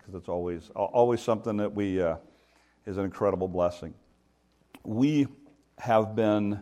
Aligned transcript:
because 0.00 0.14
it's 0.14 0.28
always, 0.28 0.70
always 0.74 1.20
something 1.20 1.58
that 1.58 1.74
we, 1.74 2.00
uh, 2.00 2.16
is 2.86 2.96
an 2.96 3.04
incredible 3.04 3.48
blessing. 3.48 3.94
We 4.82 5.28
have 5.78 6.16
been 6.16 6.60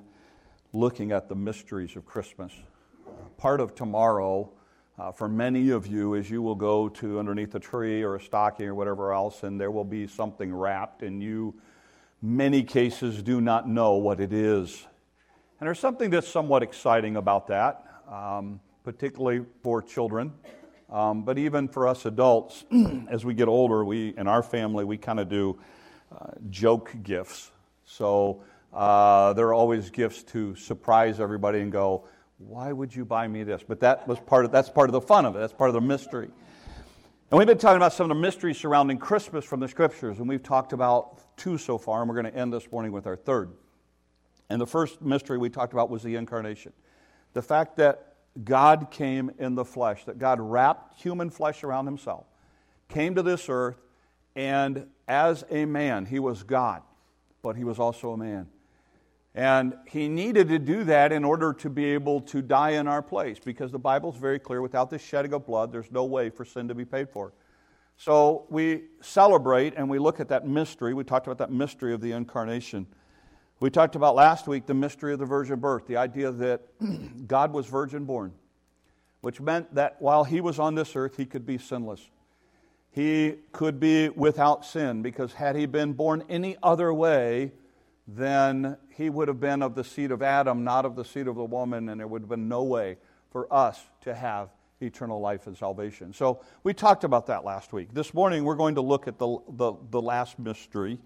looking 0.72 1.12
at 1.12 1.29
the 1.29 1.35
mysteries 1.35 1.96
of 1.96 2.04
Christmas. 2.04 2.53
Part 3.37 3.61
of 3.61 3.74
tomorrow, 3.74 4.51
uh, 4.98 5.12
for 5.12 5.29
many 5.29 5.71
of 5.71 5.87
you, 5.87 6.14
is 6.14 6.29
you 6.29 6.43
will 6.43 6.56
go 6.56 6.88
to 6.88 7.19
underneath 7.19 7.54
a 7.54 7.61
tree 7.61 8.03
or 8.03 8.16
a 8.16 8.21
stocking 8.21 8.66
or 8.66 8.74
whatever 8.74 9.13
else, 9.13 9.45
and 9.45 9.61
there 9.61 9.71
will 9.71 9.85
be 9.85 10.07
something 10.07 10.53
wrapped, 10.53 11.03
and 11.03 11.23
you, 11.23 11.55
many 12.21 12.63
cases, 12.65 13.23
do 13.23 13.41
not 13.41 13.69
know 13.69 13.95
what 13.95 14.21
it 14.21 14.33
is. 14.33 14.87
And 15.61 15.67
there's 15.67 15.79
something 15.79 16.11
that's 16.11 16.29
somewhat 16.29 16.62
exciting 16.62 17.16
about 17.16 17.47
that, 17.48 17.84
um, 18.11 18.61
particularly 18.84 19.45
for 19.62 19.83
children. 19.83 20.33
Um, 20.91 21.23
but 21.23 21.39
even 21.39 21.69
for 21.69 21.87
us 21.87 22.07
adults, 22.07 22.65
as 23.11 23.25
we 23.25 23.34
get 23.34 23.48
older, 23.48 23.84
we 23.84 24.15
in 24.16 24.27
our 24.27 24.43
family 24.43 24.84
we 24.84 24.96
kind 24.96 25.20
of 25.20 25.29
do 25.29 25.59
uh, 26.10 26.30
joke 26.48 26.95
gifts. 27.02 27.51
So 27.84 28.42
uh, 28.73 29.34
there 29.34 29.48
are 29.48 29.55
always 29.55 29.91
gifts 29.91 30.23
to 30.24 30.55
surprise 30.55 31.20
everybody 31.20 31.60
and 31.60 31.70
go, 31.70 32.06
"Why 32.38 32.73
would 32.73 32.95
you 32.95 33.05
buy 33.05 33.29
me 33.29 33.43
this?" 33.43 33.62
But 33.66 33.80
that 33.80 34.09
was 34.09 34.19
part 34.19 34.46
of 34.46 34.52
that's 34.52 34.70
part 34.70 34.88
of 34.88 34.93
the 34.93 35.01
fun 35.02 35.27
of 35.27 35.37
it. 35.37 35.41
That's 35.41 35.52
part 35.52 35.69
of 35.69 35.74
the 35.74 35.80
mystery. 35.80 36.30
And 37.30 37.37
we've 37.37 37.46
been 37.46 37.59
talking 37.59 37.77
about 37.77 37.93
some 37.93 38.10
of 38.10 38.16
the 38.16 38.23
mysteries 38.23 38.57
surrounding 38.57 38.96
Christmas 38.96 39.45
from 39.45 39.60
the 39.60 39.68
scriptures, 39.68 40.18
and 40.18 40.27
we've 40.27 40.43
talked 40.43 40.73
about 40.73 41.37
two 41.37 41.59
so 41.59 41.77
far, 41.77 42.01
and 42.01 42.09
we're 42.09 42.20
going 42.20 42.32
to 42.32 42.38
end 42.38 42.55
this 42.55 42.73
morning 42.73 42.91
with 42.91 43.07
our 43.07 43.16
third. 43.16 43.52
And 44.48 44.59
the 44.59 44.66
first 44.66 45.02
mystery 45.02 45.37
we 45.37 45.51
talked 45.51 45.74
about 45.74 45.91
was 45.91 46.02
the 46.02 46.16
incarnation. 46.16 46.73
The 47.34 47.43
fact 47.43 47.77
that 47.77 48.07
God 48.45 48.91
came 48.91 49.30
in 49.38 49.55
the 49.55 49.65
flesh, 49.65 50.05
that 50.05 50.19
God 50.19 50.41
wrapped 50.41 51.01
human 51.01 51.30
flesh 51.30 51.65
around 51.65 51.87
himself, 51.87 52.27
came 52.88 53.15
to 53.15 53.23
this 53.23 53.48
earth, 53.48 53.79
and 54.37 54.87
as 55.09 55.45
a 55.51 55.65
man, 55.65 56.06
he 56.06 56.19
was 56.19 56.43
God, 56.43 56.82
but 57.43 57.57
he 57.57 57.65
was 57.65 57.79
also 57.79 58.12
a 58.12 58.16
man. 58.16 58.49
And 59.35 59.74
he 59.87 60.09
needed 60.09 60.49
to 60.49 60.59
do 60.59 60.85
that 60.85 61.12
in 61.12 61.24
order 61.24 61.52
to 61.54 61.71
be 61.71 61.85
able 61.87 62.21
to 62.23 62.43
die 62.43 62.71
in 62.71 62.88
our 62.88 63.02
place, 63.02 63.38
because 63.38 63.73
the 63.73 63.79
Bible 63.79 64.11
is 64.12 64.17
very 64.17 64.39
clear 64.39 64.62
without 64.62 64.91
the 64.91 64.99
shedding 64.99 65.33
of 65.33 65.47
blood, 65.47 65.73
there's 65.73 65.91
no 65.91 66.05
way 66.05 66.31
for 66.31 66.45
sin 66.45 66.69
to 66.69 66.75
be 66.75 66.84
paid 66.84 67.09
for. 67.09 67.33
So 67.97 68.47
we 68.49 68.84
celebrate 69.01 69.75
and 69.77 69.91
we 69.91 69.99
look 69.99 70.21
at 70.21 70.29
that 70.29 70.47
mystery. 70.47 70.95
We 70.95 71.03
talked 71.03 71.27
about 71.27 71.39
that 71.39 71.51
mystery 71.51 71.93
of 71.93 72.01
the 72.01 72.12
incarnation. 72.12 72.87
We 73.61 73.70
talked 73.70 73.97
about 73.97 74.14
last 74.14 74.47
week 74.47 74.67
the 74.67 74.75
mystery 74.75 75.12
of 75.12 75.19
the 75.19 75.25
virgin 75.25 75.59
birth, 75.59 75.89
the 75.89 75.97
idea 75.97 76.31
that 76.31 76.61
God 77.27 77.53
was 77.53 77.67
virgin 77.67 78.05
born, 78.05 78.33
which 79.20 79.41
meant 79.41 79.75
that 79.75 79.97
while 79.98 80.23
he 80.23 80.41
was 80.41 80.61
on 80.61 80.77
this 80.77 80.95
earth, 80.95 81.17
he 81.17 81.27
could 81.27 81.45
be 81.45 81.59
sinless. 81.59 82.00
He 82.92 83.34
could 83.50 83.81
be 83.81 84.11
without 84.11 84.65
sin, 84.65 85.03
because 85.03 85.33
had 85.33 85.56
he 85.56 85.67
been 85.67 85.92
born 85.92 86.23
any 86.28 86.56
other 86.62 86.95
way, 86.95 87.50
then 88.06 88.77
he 88.91 89.11
would 89.11 89.27
have 89.27 89.41
been 89.41 89.62
of 89.62 89.75
the 89.75 89.83
seed 89.83 90.12
of 90.12 90.22
Adam, 90.22 90.62
not 90.62 90.84
of 90.84 90.95
the 90.95 91.05
seed 91.05 91.27
of 91.27 91.34
the 91.34 91.45
woman, 91.45 91.89
and 91.89 91.98
there 91.98 92.06
would 92.06 92.22
have 92.22 92.28
been 92.28 92.48
no 92.48 92.62
way 92.62 92.97
for 93.31 93.53
us 93.53 93.81
to 94.03 94.15
have 94.15 94.50
eternal 94.81 95.20
life 95.20 95.48
and 95.48 95.56
salvation. 95.56 96.12
So 96.12 96.45
we 96.62 96.75
talked 96.75 97.03
about 97.03 97.27
that 97.27 97.45
last 97.45 97.72
week. 97.72 97.93
This 97.93 98.15
morning, 98.15 98.45
we're 98.45 98.55
going 98.55 98.77
to 98.77 98.81
look 98.83 99.09
at 99.09 99.19
the, 99.19 99.39
the, 99.48 99.72
the 99.91 100.00
last 100.00 100.39
mystery 100.39 101.00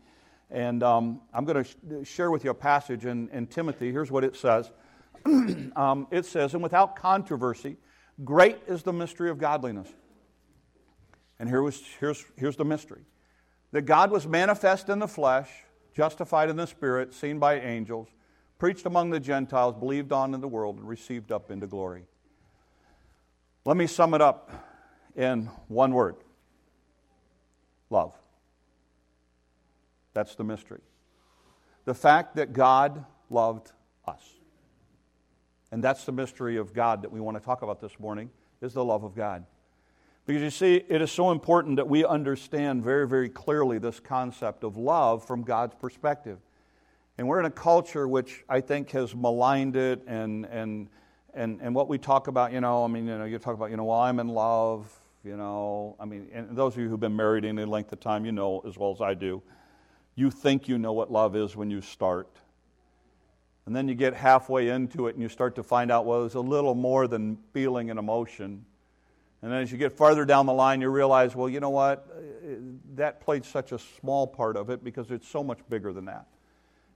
and 0.53 0.83
um, 0.83 1.23
I'm 1.33 1.47
going 1.47 1.65
to 1.65 2.05
sh- 2.05 2.09
share 2.09 2.31
with 2.31 2.45
you 2.45 2.51
a 2.51 2.55
passage 2.55 3.07
in, 3.07 3.31
in 3.31 3.47
Timothy. 3.47 3.91
Here's 3.91 4.11
what 4.11 4.23
it 4.23 4.37
says 4.37 4.71
um, 5.27 6.07
It 6.11 6.27
says, 6.27 6.53
And 6.55 6.63
without 6.63 6.95
controversy, 6.95 7.79
great 8.23 8.59
is 8.67 8.83
the 8.83 8.93
mystery 8.93 9.31
of 9.31 9.39
godliness. 9.39 9.89
And 11.39 11.49
here 11.49 11.63
was, 11.63 11.83
here's, 11.99 12.25
here's 12.37 12.57
the 12.57 12.65
mystery 12.65 13.03
that 13.73 13.83
God 13.83 14.11
was 14.11 14.27
manifest 14.27 14.91
in 14.91 14.99
the 14.99 15.09
flesh, 15.09 15.49
justified 15.97 16.51
in 16.51 16.57
the 16.57 16.67
spirit, 16.67 17.15
seen 17.15 17.39
by 17.39 17.59
angels, 17.59 18.09
preached 18.59 18.85
among 18.85 19.09
the 19.09 19.19
Gentiles, 19.19 19.75
believed 19.75 20.13
on 20.13 20.35
in 20.35 20.43
the 20.43 20.49
world, 20.49 20.77
and 20.77 20.87
received 20.87 21.33
up 21.33 21.51
into 21.51 21.67
glory. 21.67 22.05
Let 23.65 23.79
me 23.79 23.87
sum 23.87 24.13
it 24.13 24.21
up 24.21 24.51
in 25.17 25.47
one 25.69 25.95
word 25.95 26.17
love. 27.89 28.15
That's 30.15 30.35
the 30.35 30.45
mystery. 30.45 30.81
The 31.85 31.95
fact 31.95 32.37
that 32.37 32.53
God 32.53 33.05
loved 33.31 33.73
us. 34.07 34.23
And 35.71 35.83
that's 35.83 36.05
the 36.05 36.13
mystery 36.13 36.59
of 36.59 36.75
God 36.75 37.03
that 37.03 37.11
we 37.11 37.21
want 37.21 37.37
to 37.39 37.43
talk 37.43 37.63
about 37.63 37.81
this 37.81 37.99
morning 37.99 38.31
is 38.61 38.75
the 38.75 38.85
love 38.85 39.05
of 39.05 39.17
God. 39.17 39.45
Because 40.27 40.43
you 40.43 40.51
see, 40.51 40.85
it 40.89 41.03
is 41.03 41.11
so 41.11 41.33
important 41.33 41.77
that 41.77 41.89
we 41.89 42.05
understand 42.05 42.85
very, 42.85 43.09
very 43.09 43.29
clearly 43.29 43.79
this 43.79 43.99
concept 43.99 44.63
of 44.63 44.77
love 44.77 45.25
from 45.25 45.43
God's 45.43 45.75
perspective. 45.75 46.39
And 47.19 47.27
we're 47.27 47.41
in 47.41 47.47
a 47.47 47.51
culture 47.51 48.07
which 48.07 48.45
I 48.49 48.61
think 48.61 48.91
has 48.93 49.15
maligned 49.15 49.75
it 49.77 50.03
and, 50.07 50.45
and, 50.47 50.89
and, 51.35 51.61
and 51.61 51.75
what 51.75 51.89
we 51.89 51.99
talk 51.99 52.29
about, 52.29 52.53
you 52.53 52.61
know, 52.61 52.85
I 52.85 52.89
mean, 52.89 53.07
you 53.07 53.19
know, 53.19 53.25
you 53.25 53.39
talk 53.39 53.55
about, 53.55 53.71
you 53.71 53.77
know, 53.77 53.85
well, 53.85 53.99
I'm 53.99 54.21
in 54.21 54.29
love, 54.29 54.89
you 55.25 55.37
know, 55.37 55.97
I 55.99 56.05
mean, 56.05 56.29
and 56.33 56.57
those 56.57 56.75
of 56.75 56.81
you 56.81 56.89
who've 56.89 57.01
been 57.01 57.17
married 57.17 57.45
any 57.45 57.65
length 57.65 57.93
of 57.93 58.01
time, 58.01 58.25
you 58.25 58.33
know 58.33 58.63
as 58.67 58.79
well 58.79 58.93
as 58.93 59.01
I 59.01 59.15
do 59.15 59.43
you 60.15 60.31
think 60.31 60.69
you 60.69 60.79
know 60.79 60.93
what 60.93 61.11
love 61.11 61.37
is 61.37 61.57
when 61.57 61.71
you 61.71 61.81
start. 61.81 62.29
And 63.65 63.75
then 63.75 63.89
you 63.89 63.95
get 63.95 64.15
halfway 64.15 64.69
into 64.69 65.07
it 65.07 65.15
and 65.15 65.23
you 65.23 65.29
start 65.29 65.55
to 65.57 65.63
find 65.63 65.91
out, 65.91 66.05
well, 66.05 66.21
there's 66.21 66.35
a 66.35 66.41
little 66.41 66.75
more 66.75 67.07
than 67.07 67.39
feeling 67.53 67.91
and 67.91 67.99
emotion. 67.99 68.65
And 69.41 69.53
as 69.53 69.71
you 69.71 69.79
get 69.79 69.93
farther 69.93 70.25
down 70.25 70.47
the 70.47 70.53
line, 70.53 70.81
you 70.81 70.89
realize, 70.89 71.35
well, 71.35 71.49
you 71.49 71.61
know 71.61 71.71
what? 71.71 72.09
Uh, 72.11 72.55
that 72.95 73.21
played 73.21 73.45
such 73.45 73.73
a 73.73 73.79
small 73.79 74.27
part 74.27 74.57
of 74.57 74.71
it 74.71 74.85
because 74.85 75.11
it's 75.11 75.29
so 75.29 75.43
much 75.43 75.59
bigger 75.69 75.93
than 75.93 76.07
that. 76.07 76.27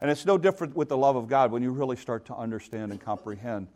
And 0.00 0.10
it's 0.10 0.26
no 0.26 0.36
different 0.36 0.76
with 0.76 0.88
the 0.88 0.96
love 0.96 1.16
of 1.16 1.28
God 1.28 1.50
when 1.50 1.62
you 1.62 1.70
really 1.70 1.96
start 1.96 2.26
to 2.26 2.36
understand 2.36 2.92
and 2.92 3.00
comprehend 3.00 3.68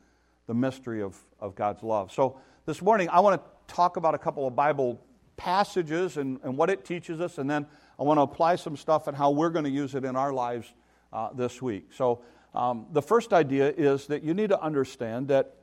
the 0.47 0.55
mystery 0.55 1.03
of, 1.03 1.17
of 1.41 1.55
God's 1.55 1.83
love. 1.83 2.12
So 2.12 2.39
this 2.67 2.83
morning, 2.83 3.09
I 3.09 3.21
want 3.21 3.41
to 3.41 3.75
talk 3.75 3.97
about 3.97 4.15
a 4.15 4.19
couple 4.19 4.47
of 4.47 4.55
Bible 4.55 5.00
passages 5.41 6.19
and, 6.19 6.39
and 6.45 6.55
what 6.55 6.69
it 6.69 6.84
teaches 6.84 7.19
us, 7.19 7.39
and 7.39 7.49
then 7.49 7.67
I 7.99 8.03
want 8.03 8.19
to 8.19 8.23
apply 8.23 8.56
some 8.56 8.77
stuff 8.77 9.06
and 9.06 9.17
how 9.17 9.31
we're 9.31 9.49
going 9.49 9.65
to 9.65 9.71
use 9.71 9.95
it 9.95 10.05
in 10.05 10.15
our 10.15 10.34
lives 10.34 10.71
uh, 11.15 11.31
this 11.33 11.62
week. 11.62 11.89
So, 11.95 12.21
um, 12.55 12.87
the 12.93 13.01
first 13.01 13.33
idea 13.33 13.71
is 13.71 14.06
that 14.09 14.23
you 14.23 14.34
need 14.34 14.50
to 14.50 14.61
understand 14.61 15.29
that 15.29 15.55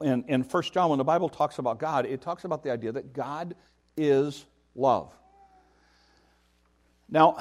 in, 0.00 0.24
in 0.28 0.42
1 0.42 0.62
John, 0.72 0.88
when 0.88 0.98
the 0.98 1.04
Bible 1.04 1.28
talks 1.28 1.58
about 1.58 1.78
God, 1.78 2.06
it 2.06 2.22
talks 2.22 2.44
about 2.44 2.62
the 2.62 2.70
idea 2.70 2.92
that 2.92 3.12
God 3.12 3.56
is 3.96 4.46
love. 4.74 5.12
Now, 7.10 7.36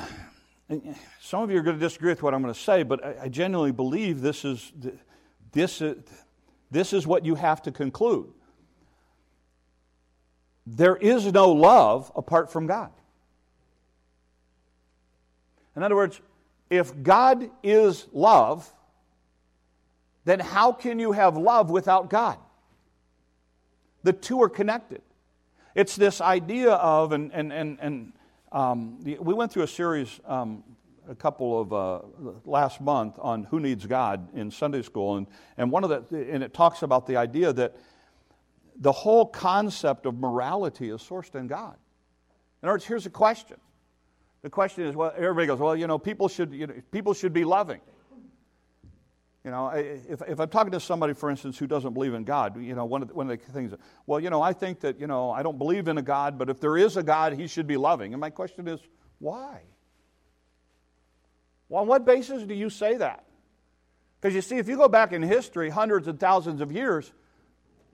some 1.22 1.44
of 1.44 1.52
you 1.52 1.60
are 1.60 1.62
going 1.62 1.78
to 1.78 1.86
disagree 1.86 2.10
with 2.10 2.24
what 2.24 2.34
I'm 2.34 2.42
going 2.42 2.54
to 2.54 2.60
say, 2.60 2.84
but 2.84 3.06
I, 3.06 3.16
I 3.24 3.30
genuinely 3.30 3.72
believe 3.72 4.20
this 4.20 4.44
is, 4.44 4.74
this, 5.54 5.82
is, 5.82 5.98
this 6.72 6.92
is 6.92 7.08
what 7.08 7.26
you 7.26 7.36
have 7.36 7.62
to 7.62 7.72
conclude. 7.72 8.34
There 10.70 10.98
is 10.98 11.32
no 11.32 11.54
love 11.54 12.12
apart 12.14 12.52
from 12.52 12.68
God. 12.68 12.92
In 15.78 15.84
other 15.84 15.96
words, 15.96 16.20
if 16.70 16.92
God 17.02 17.50
is 17.64 18.06
love, 18.12 18.70
then 20.26 20.42
how 20.42 20.74
can 20.74 21.00
you 21.00 21.14
have 21.14 21.38
love 21.38 21.70
without 21.70 22.10
God? 22.10 22.38
The 24.04 24.12
two 24.12 24.42
are 24.42 24.50
connected. 24.50 25.02
It's 25.74 25.96
this 25.96 26.20
idea 26.20 26.74
of, 26.74 27.14
and, 27.14 27.32
and, 27.34 27.54
and, 27.54 27.78
and 27.80 28.14
um, 28.52 29.02
we 29.02 29.34
went 29.34 29.54
through 29.54 29.64
a 29.64 29.68
series 29.68 30.20
um, 30.26 30.66
a 31.08 31.16
couple 31.16 31.62
of 31.62 31.72
uh, 31.72 32.00
last 32.44 32.82
month 32.82 33.16
on 33.20 33.46
who 33.46 33.62
needs 33.62 33.86
God 33.86 34.28
in 34.36 34.52
Sunday 34.52 34.82
school, 34.82 35.16
and, 35.16 35.28
and 35.58 35.72
one 35.72 35.86
of 35.86 36.10
the, 36.10 36.18
and 36.30 36.44
it 36.44 36.54
talks 36.54 36.82
about 36.82 37.08
the 37.08 37.16
idea 37.16 37.54
that 37.54 37.78
the 38.80 38.92
whole 38.92 39.26
concept 39.26 40.06
of 40.06 40.18
morality 40.18 40.90
is 40.90 41.02
sourced 41.02 41.36
in 41.36 41.48
God. 41.48 41.76
In 42.62 42.70
other 42.70 42.76
words, 42.76 42.86
here's 42.86 43.06
a 43.06 43.12
question 43.12 43.58
the 44.44 44.50
question 44.50 44.86
is, 44.86 44.96
well, 44.96 45.12
everybody 45.16 45.48
goes, 45.48 45.60
well, 45.60 45.76
you 45.76 45.88
know, 45.88 45.98
people 45.98 46.30
should, 46.30 46.54
you 46.54 46.68
know, 46.68 46.74
people 46.92 47.14
should 47.14 47.34
be 47.34 47.44
loving. 47.44 47.82
You 49.44 49.52
know, 49.52 49.70
if, 49.70 50.22
if 50.22 50.40
I'm 50.40 50.50
talking 50.50 50.72
to 50.72 50.80
somebody, 50.80 51.14
for 51.14 51.30
instance, 51.30 51.58
who 51.58 51.68
doesn't 51.68 51.94
believe 51.94 52.14
in 52.14 52.24
God, 52.24 52.62
you 52.62 52.76
know, 52.76 52.86
one 52.86 53.02
of, 53.02 53.08
the, 53.08 53.14
one 53.14 53.30
of 53.30 53.40
the 53.40 53.52
things, 53.52 53.74
well, 54.06 54.20
you 54.20 54.30
know, 54.30 54.42
I 54.42 54.54
think 54.54 54.82
that, 54.82 55.00
you 55.00 55.08
know, 55.08 55.32
I 55.32 55.42
don't 55.42 55.58
believe 55.58 55.88
in 55.88 55.98
a 55.98 56.02
God, 56.02 56.38
but 56.38 56.50
if 56.50 56.60
there 56.60 56.78
is 56.78 56.98
a 56.98 57.04
God, 57.04 57.34
he 57.34 57.48
should 57.48 57.66
be 57.66 57.78
loving. 57.78 58.14
And 58.14 58.20
my 58.20 58.30
question 58.30 58.68
is, 58.68 58.80
why? 59.20 59.62
Well, 61.70 61.82
on 61.82 61.88
what 61.88 62.06
basis 62.06 62.44
do 62.44 62.54
you 62.54 62.70
say 62.70 62.98
that? 62.98 63.24
Because 64.20 64.36
you 64.36 64.42
see, 64.42 64.58
if 64.58 64.68
you 64.68 64.76
go 64.76 64.90
back 64.90 65.14
in 65.14 65.22
history, 65.22 65.70
hundreds 65.70 66.08
and 66.08 66.20
thousands 66.20 66.60
of 66.60 66.72
years, 66.72 67.12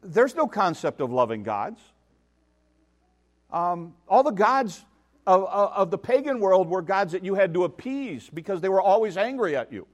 there's 0.04 0.36
no 0.36 0.48
concept 0.48 1.02
of 1.02 1.12
loving 1.12 1.44
gods. 1.44 1.82
Um, 3.52 3.94
all 4.08 4.24
the 4.24 4.32
gods 4.32 4.84
of, 5.28 5.44
of, 5.44 5.92
the 5.92 5.98
pagan 5.98 6.40
world 6.40 6.68
were 6.70 6.82
gods 6.82 7.14
that 7.14 7.24
you 7.24 7.36
had 7.36 7.54
to 7.54 7.64
appease 7.64 8.30
because 8.34 8.62
they 8.62 8.70
were 8.70 8.82
always 8.82 9.16
angry 9.16 9.56
at 9.56 9.72
you. 9.72 9.88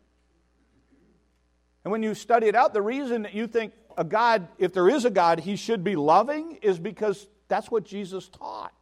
And 1.84 1.92
when 1.92 2.04
you 2.04 2.16
study 2.16 2.48
it 2.48 2.56
out, 2.56 2.74
the 2.74 2.82
reason 2.82 3.24
that 3.24 3.34
you 3.34 3.48
think 3.48 3.74
a 3.98 4.04
God, 4.04 4.48
if 4.58 4.74
there 4.74 4.90
is 4.90 5.06
a 5.06 5.10
God, 5.10 5.40
he 5.40 5.56
should 5.56 5.84
be 5.84 5.96
loving 5.96 6.60
is 6.62 6.80
because 6.80 7.28
that's 7.48 7.70
what 7.70 7.84
Jesus 7.84 8.30
taught. 8.30 8.74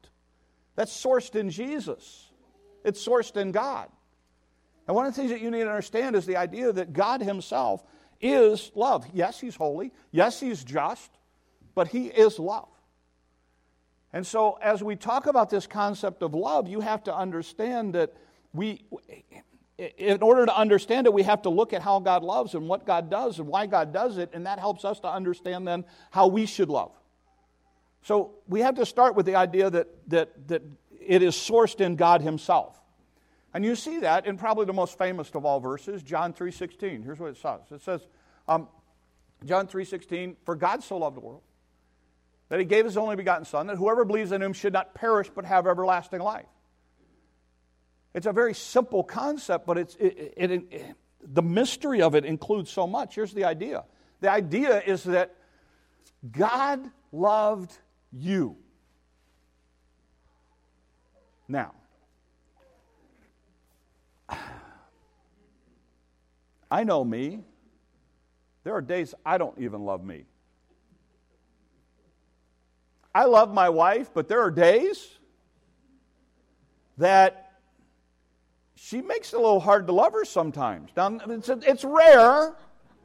that's 0.75 0.91
sourced 0.91 1.35
in 1.35 1.49
Jesus, 1.49 2.29
it's 2.83 3.05
sourced 3.05 3.35
in 3.35 3.51
God. 3.51 3.89
And 4.87 4.95
one 4.95 5.05
of 5.05 5.13
the 5.13 5.19
things 5.19 5.31
that 5.31 5.41
you 5.41 5.51
need 5.51 5.63
to 5.63 5.69
understand 5.69 6.15
is 6.15 6.25
the 6.25 6.37
idea 6.37 6.71
that 6.71 6.93
God 6.93 7.21
Himself 7.21 7.83
is 8.21 8.71
love. 8.73 9.05
Yes, 9.13 9.39
He's 9.39 9.55
holy. 9.55 9.91
Yes, 10.11 10.39
He's 10.39 10.63
just. 10.63 11.16
But 11.77 11.89
He 11.89 12.07
is 12.07 12.39
love. 12.39 12.69
And 14.11 14.25
so, 14.25 14.57
as 14.63 14.81
we 14.81 14.95
talk 14.95 15.27
about 15.27 15.51
this 15.51 15.67
concept 15.67 16.23
of 16.23 16.33
love, 16.33 16.67
you 16.67 16.79
have 16.79 17.03
to 17.03 17.15
understand 17.15 17.93
that 17.93 18.15
we, 18.51 18.83
in 19.77 20.23
order 20.23 20.47
to 20.47 20.57
understand 20.57 21.05
it, 21.05 21.13
we 21.13 21.21
have 21.21 21.43
to 21.43 21.51
look 21.51 21.73
at 21.73 21.83
how 21.83 21.99
God 21.99 22.23
loves 22.23 22.55
and 22.55 22.67
what 22.67 22.87
God 22.87 23.11
does 23.11 23.37
and 23.37 23.47
why 23.47 23.67
God 23.67 23.93
does 23.93 24.17
it, 24.17 24.31
and 24.33 24.47
that 24.47 24.57
helps 24.57 24.85
us 24.85 24.99
to 25.01 25.07
understand 25.07 25.67
then 25.67 25.85
how 26.09 26.25
we 26.25 26.47
should 26.47 26.69
love. 26.69 26.93
So, 28.01 28.31
we 28.47 28.61
have 28.61 28.73
to 28.77 28.85
start 28.85 29.13
with 29.13 29.27
the 29.27 29.35
idea 29.35 29.69
that, 29.69 29.87
that, 30.09 30.47
that 30.47 30.63
it 30.99 31.21
is 31.21 31.35
sourced 31.35 31.79
in 31.79 31.95
God 31.95 32.23
Himself. 32.23 32.81
And 33.53 33.63
you 33.63 33.75
see 33.75 33.99
that 33.99 34.25
in 34.25 34.39
probably 34.39 34.65
the 34.65 34.73
most 34.73 34.97
famous 34.97 35.29
of 35.35 35.45
all 35.45 35.59
verses, 35.59 36.01
John 36.01 36.33
3.16. 36.33 37.03
Here's 37.03 37.19
what 37.19 37.29
it 37.29 37.37
says. 37.37 37.59
It 37.69 37.81
says, 37.83 38.01
um, 38.47 38.67
John 39.45 39.67
3.16, 39.67 40.37
For 40.43 40.55
God 40.55 40.83
so 40.83 40.97
loved 40.97 41.17
the 41.17 41.21
world 41.21 41.43
that 42.49 42.59
he 42.59 42.65
gave 42.65 42.85
his 42.85 42.97
only 42.97 43.15
begotten 43.15 43.45
Son, 43.45 43.67
that 43.67 43.77
whoever 43.77 44.05
believes 44.05 44.31
in 44.31 44.41
him 44.41 44.53
should 44.53 44.73
not 44.73 44.93
perish 44.93 45.29
but 45.33 45.45
have 45.45 45.67
everlasting 45.67 46.21
life. 46.21 46.45
It's 48.13 48.25
a 48.25 48.33
very 48.33 48.53
simple 48.53 49.03
concept, 49.03 49.65
but 49.65 49.77
it's, 49.77 49.95
it, 49.95 50.33
it, 50.37 50.51
it, 50.51 50.95
the 51.21 51.41
mystery 51.41 52.01
of 52.01 52.15
it 52.15 52.25
includes 52.25 52.71
so 52.71 52.87
much. 52.87 53.15
Here's 53.15 53.33
the 53.33 53.45
idea 53.45 53.83
the 54.21 54.31
idea 54.31 54.81
is 54.81 55.03
that 55.03 55.35
God 56.31 56.89
loved 57.11 57.77
you. 58.11 58.57
Now, 61.47 61.73
I 66.71 66.83
know 66.83 67.03
me. 67.03 67.41
There 68.63 68.73
are 68.75 68.81
days 68.81 69.13
I 69.25 69.37
don't 69.37 69.57
even 69.59 69.85
love 69.85 70.03
me. 70.03 70.25
I 73.17 73.25
love 73.25 73.51
my 73.51 73.69
wife, 73.69 74.11
but 74.13 74.27
there 74.27 74.43
are 74.43 74.51
days 74.51 75.09
that 76.99 77.51
she 78.75 79.01
makes 79.01 79.33
it 79.33 79.37
a 79.37 79.39
little 79.39 79.59
hard 79.59 79.87
to 79.87 79.93
love 79.93 80.13
her 80.13 80.23
sometimes. 80.23 80.91
Now, 80.95 81.17
it's, 81.27 81.49
it's 81.49 81.83
rare. 81.83 82.53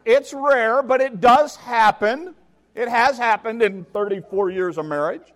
It's 0.04 0.34
rare, 0.34 0.82
but 0.82 1.00
it 1.00 1.22
does 1.22 1.56
happen. 1.56 2.34
It 2.74 2.90
has 2.90 3.16
happened 3.16 3.62
in 3.62 3.86
34 3.86 4.50
years 4.50 4.76
of 4.76 4.84
marriage. 4.84 5.32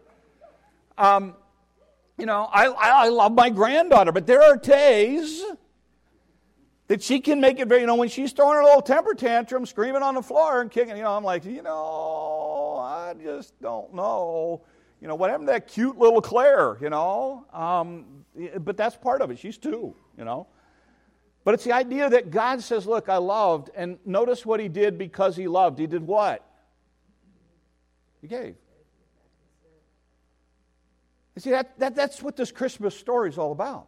Um, 0.98 1.36
you 2.18 2.26
know, 2.26 2.46
I, 2.52 2.66
I 2.66 3.08
love 3.08 3.32
my 3.32 3.48
granddaughter, 3.48 4.12
but 4.12 4.26
there 4.26 4.42
are 4.42 4.58
days 4.58 5.42
that 6.88 7.02
she 7.02 7.20
can 7.20 7.40
make 7.40 7.60
it 7.60 7.66
very, 7.66 7.80
you 7.80 7.86
know, 7.86 7.96
when 7.96 8.10
she's 8.10 8.32
throwing 8.32 8.56
her 8.56 8.62
little 8.62 8.82
temper 8.82 9.14
tantrum, 9.14 9.64
screaming 9.64 10.02
on 10.02 10.16
the 10.16 10.22
floor 10.22 10.60
and 10.60 10.70
kicking, 10.70 10.98
you 10.98 11.02
know, 11.02 11.16
I'm 11.16 11.24
like, 11.24 11.46
you 11.46 11.62
know, 11.62 12.55
I 12.86 13.14
just 13.14 13.60
don't 13.60 13.94
know. 13.94 14.62
You 15.00 15.08
know, 15.08 15.14
what 15.14 15.30
happened 15.30 15.48
to 15.48 15.52
that 15.52 15.68
cute 15.68 15.98
little 15.98 16.22
Claire, 16.22 16.78
you 16.80 16.88
know? 16.88 17.44
Um, 17.52 18.24
but 18.60 18.76
that's 18.76 18.96
part 18.96 19.20
of 19.20 19.30
it. 19.30 19.38
She's 19.38 19.58
two, 19.58 19.94
you 20.16 20.24
know? 20.24 20.46
But 21.44 21.54
it's 21.54 21.64
the 21.64 21.72
idea 21.72 22.08
that 22.10 22.30
God 22.30 22.62
says, 22.62 22.86
look, 22.86 23.08
I 23.08 23.18
loved, 23.18 23.70
and 23.76 23.98
notice 24.04 24.44
what 24.46 24.58
he 24.58 24.68
did 24.68 24.98
because 24.98 25.36
he 25.36 25.48
loved. 25.48 25.78
He 25.78 25.86
did 25.86 26.06
what? 26.06 26.44
He 28.20 28.28
gave. 28.28 28.56
You 31.34 31.40
see, 31.40 31.50
that, 31.50 31.78
that, 31.78 31.94
that's 31.94 32.22
what 32.22 32.36
this 32.36 32.50
Christmas 32.50 32.96
story 32.96 33.28
is 33.28 33.38
all 33.38 33.52
about 33.52 33.86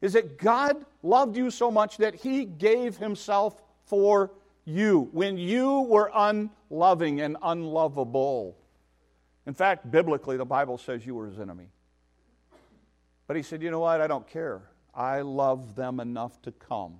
is 0.00 0.12
that 0.12 0.38
God 0.38 0.84
loved 1.02 1.36
you 1.36 1.50
so 1.50 1.70
much 1.70 1.98
that 1.98 2.14
He 2.14 2.44
gave 2.44 2.96
Himself 2.96 3.60
for 3.86 4.30
you 4.66 5.08
when 5.12 5.38
you 5.38 5.82
were 5.82 6.10
unloving 6.14 7.20
and 7.22 7.36
unlovable. 7.42 8.58
In 9.46 9.54
fact, 9.54 9.90
biblically, 9.90 10.36
the 10.36 10.44
Bible 10.44 10.76
says 10.76 11.06
you 11.06 11.14
were 11.14 11.26
His 11.26 11.38
enemy. 11.38 11.68
But 13.26 13.36
He 13.36 13.42
said, 13.42 13.62
you 13.62 13.70
know 13.70 13.80
what? 13.80 14.00
I 14.00 14.06
don't 14.06 14.26
care. 14.26 14.62
I 14.94 15.22
love 15.22 15.76
them 15.76 16.00
enough 16.00 16.42
to 16.42 16.52
come. 16.52 16.98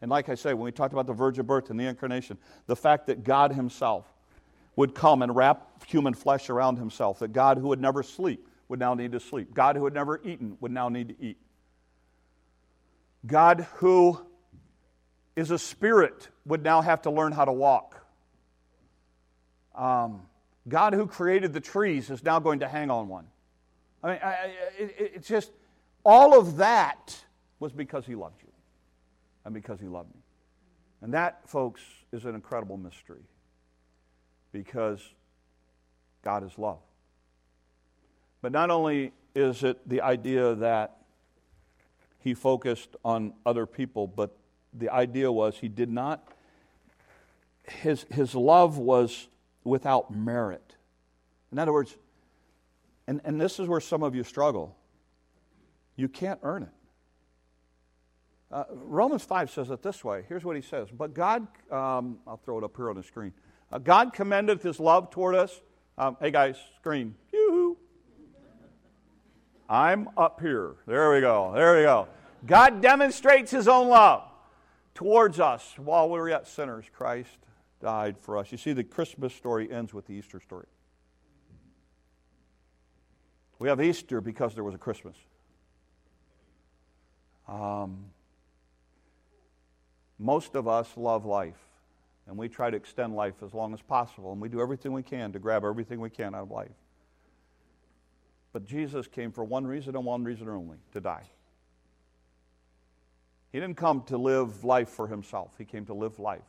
And 0.00 0.10
like 0.10 0.28
I 0.28 0.34
say, 0.34 0.54
when 0.54 0.64
we 0.64 0.72
talked 0.72 0.92
about 0.92 1.06
the 1.06 1.12
virgin 1.12 1.46
birth 1.46 1.70
and 1.70 1.78
the 1.78 1.84
incarnation, 1.84 2.38
the 2.66 2.74
fact 2.74 3.06
that 3.06 3.22
God 3.22 3.52
Himself 3.52 4.06
would 4.74 4.94
come 4.94 5.22
and 5.22 5.36
wrap 5.36 5.84
human 5.86 6.14
flesh 6.14 6.48
around 6.48 6.78
Himself, 6.78 7.18
that 7.18 7.32
God 7.32 7.58
who 7.58 7.68
would 7.68 7.80
never 7.80 8.02
sleep 8.02 8.48
would 8.68 8.80
now 8.80 8.94
need 8.94 9.12
to 9.12 9.20
sleep, 9.20 9.52
God 9.52 9.76
who 9.76 9.84
had 9.84 9.92
never 9.92 10.20
eaten 10.24 10.56
would 10.60 10.72
now 10.72 10.88
need 10.88 11.08
to 11.08 11.14
eat. 11.20 11.36
God, 13.26 13.66
who 13.74 14.18
is 15.36 15.50
a 15.50 15.58
spirit, 15.58 16.28
would 16.44 16.62
now 16.62 16.82
have 16.82 17.02
to 17.02 17.10
learn 17.10 17.32
how 17.32 17.44
to 17.44 17.52
walk. 17.52 18.04
Um, 19.74 20.22
God, 20.68 20.92
who 20.92 21.06
created 21.06 21.52
the 21.52 21.60
trees, 21.60 22.10
is 22.10 22.22
now 22.22 22.38
going 22.38 22.60
to 22.60 22.68
hang 22.68 22.90
on 22.90 23.08
one. 23.08 23.26
I 24.02 24.08
mean, 24.08 24.18
I, 24.22 24.32
it, 24.78 24.94
it's 24.98 25.28
just 25.28 25.50
all 26.04 26.38
of 26.38 26.58
that 26.58 27.16
was 27.60 27.72
because 27.72 28.04
He 28.04 28.14
loved 28.14 28.42
you 28.42 28.52
and 29.44 29.54
because 29.54 29.80
He 29.80 29.86
loved 29.86 30.14
me. 30.14 30.20
And 31.00 31.14
that, 31.14 31.48
folks, 31.48 31.80
is 32.12 32.24
an 32.24 32.34
incredible 32.34 32.76
mystery 32.76 33.24
because 34.52 35.00
God 36.22 36.44
is 36.44 36.58
love. 36.58 36.78
But 38.40 38.52
not 38.52 38.70
only 38.70 39.12
is 39.34 39.62
it 39.62 39.88
the 39.88 40.00
idea 40.02 40.54
that 40.56 40.98
he 42.18 42.34
focused 42.34 42.96
on 43.04 43.32
other 43.44 43.66
people, 43.66 44.06
but 44.06 44.36
the 44.72 44.90
idea 44.90 45.30
was 45.30 45.56
he 45.56 45.68
did 45.68 45.90
not, 45.90 46.26
his, 47.64 48.06
his 48.10 48.34
love 48.34 48.78
was 48.78 49.28
without 49.64 50.14
merit. 50.14 50.76
In 51.50 51.58
other 51.58 51.72
words, 51.72 51.96
and, 53.06 53.20
and 53.24 53.40
this 53.40 53.58
is 53.58 53.68
where 53.68 53.80
some 53.80 54.02
of 54.02 54.14
you 54.14 54.24
struggle, 54.24 54.76
you 55.96 56.08
can't 56.08 56.40
earn 56.42 56.64
it. 56.64 56.68
Uh, 58.50 58.64
Romans 58.70 59.24
5 59.24 59.50
says 59.50 59.70
it 59.70 59.82
this 59.82 60.04
way. 60.04 60.24
Here's 60.28 60.44
what 60.44 60.56
he 60.56 60.62
says. 60.62 60.88
But 60.90 61.14
God, 61.14 61.46
um, 61.70 62.18
I'll 62.26 62.40
throw 62.44 62.58
it 62.58 62.64
up 62.64 62.76
here 62.76 62.90
on 62.90 62.96
the 62.96 63.02
screen. 63.02 63.32
Uh, 63.70 63.78
God 63.78 64.12
commendeth 64.12 64.62
his 64.62 64.78
love 64.78 65.10
toward 65.10 65.34
us. 65.34 65.60
Um, 65.96 66.16
hey 66.20 66.30
guys, 66.30 66.56
screen. 66.76 67.14
I'm 69.68 70.08
up 70.18 70.40
here. 70.40 70.74
There 70.86 71.12
we 71.12 71.20
go. 71.20 71.52
There 71.54 71.76
we 71.76 71.82
go. 71.82 72.08
God 72.44 72.82
demonstrates 72.82 73.50
his 73.50 73.68
own 73.68 73.88
love 73.88 74.22
towards 74.94 75.40
us 75.40 75.74
while 75.76 76.08
we 76.08 76.18
were 76.18 76.28
yet 76.28 76.46
sinners. 76.46 76.84
Christ 76.92 77.38
died 77.80 78.16
for 78.18 78.38
us. 78.38 78.52
You 78.52 78.58
see, 78.58 78.72
the 78.72 78.84
Christmas 78.84 79.34
story 79.34 79.70
ends 79.70 79.92
with 79.92 80.06
the 80.06 80.14
Easter 80.14 80.40
story. 80.40 80.66
We 83.58 83.68
have 83.68 83.80
Easter 83.80 84.20
because 84.20 84.54
there 84.54 84.64
was 84.64 84.74
a 84.74 84.78
Christmas. 84.78 85.16
Um, 87.48 88.06
most 90.18 90.54
of 90.54 90.68
us 90.68 90.88
love 90.96 91.24
life, 91.24 91.58
and 92.26 92.36
we 92.36 92.48
try 92.48 92.70
to 92.70 92.76
extend 92.76 93.14
life 93.14 93.34
as 93.44 93.52
long 93.52 93.74
as 93.74 93.82
possible, 93.82 94.32
and 94.32 94.40
we 94.40 94.48
do 94.48 94.60
everything 94.60 94.92
we 94.92 95.02
can 95.02 95.32
to 95.32 95.38
grab 95.38 95.64
everything 95.64 96.00
we 96.00 96.10
can 96.10 96.34
out 96.34 96.42
of 96.42 96.50
life. 96.50 96.70
But 98.52 98.66
Jesus 98.66 99.06
came 99.06 99.32
for 99.32 99.44
one 99.44 99.66
reason 99.66 99.96
and 99.96 100.04
one 100.04 100.24
reason 100.24 100.48
only 100.48 100.78
to 100.92 101.00
die. 101.00 101.24
He 103.52 103.60
didn't 103.60 103.76
come 103.76 104.02
to 104.04 104.16
live 104.16 104.64
life 104.64 104.88
for 104.88 105.06
himself, 105.06 105.52
he 105.58 105.64
came 105.64 105.86
to 105.86 105.94
live 105.94 106.18
life 106.18 106.42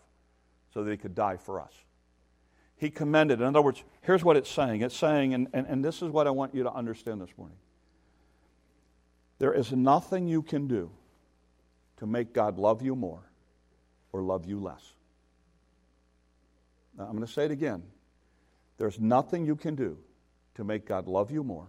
so 0.73 0.83
that 0.83 0.89
he 0.89 0.97
could 0.97 1.13
die 1.13 1.37
for 1.37 1.61
us. 1.61 1.73
He 2.77 2.89
commended. 2.89 3.39
In 3.39 3.45
other 3.45 3.61
words, 3.61 3.83
here's 4.01 4.23
what 4.23 4.37
it's 4.37 4.49
saying 4.49 4.81
it's 4.81 4.97
saying, 4.97 5.33
and, 5.33 5.47
and, 5.53 5.67
and 5.67 5.85
this 5.85 6.01
is 6.01 6.09
what 6.09 6.27
I 6.27 6.31
want 6.31 6.55
you 6.55 6.63
to 6.63 6.73
understand 6.73 7.21
this 7.21 7.29
morning 7.37 7.57
there 9.39 9.53
is 9.53 9.73
nothing 9.73 10.27
you 10.27 10.41
can 10.41 10.67
do 10.67 10.89
to 11.97 12.05
make 12.05 12.33
God 12.33 12.57
love 12.57 12.81
you 12.81 12.95
more 12.95 13.23
or 14.13 14.21
love 14.21 14.45
you 14.45 14.59
less. 14.59 14.93
Now, 16.97 17.05
I'm 17.05 17.11
going 17.11 17.25
to 17.25 17.31
say 17.31 17.45
it 17.45 17.51
again. 17.51 17.83
There's 18.77 18.99
nothing 18.99 19.45
you 19.45 19.55
can 19.55 19.75
do 19.75 19.97
to 20.55 20.63
make 20.63 20.85
God 20.85 21.07
love 21.07 21.31
you 21.31 21.43
more 21.43 21.67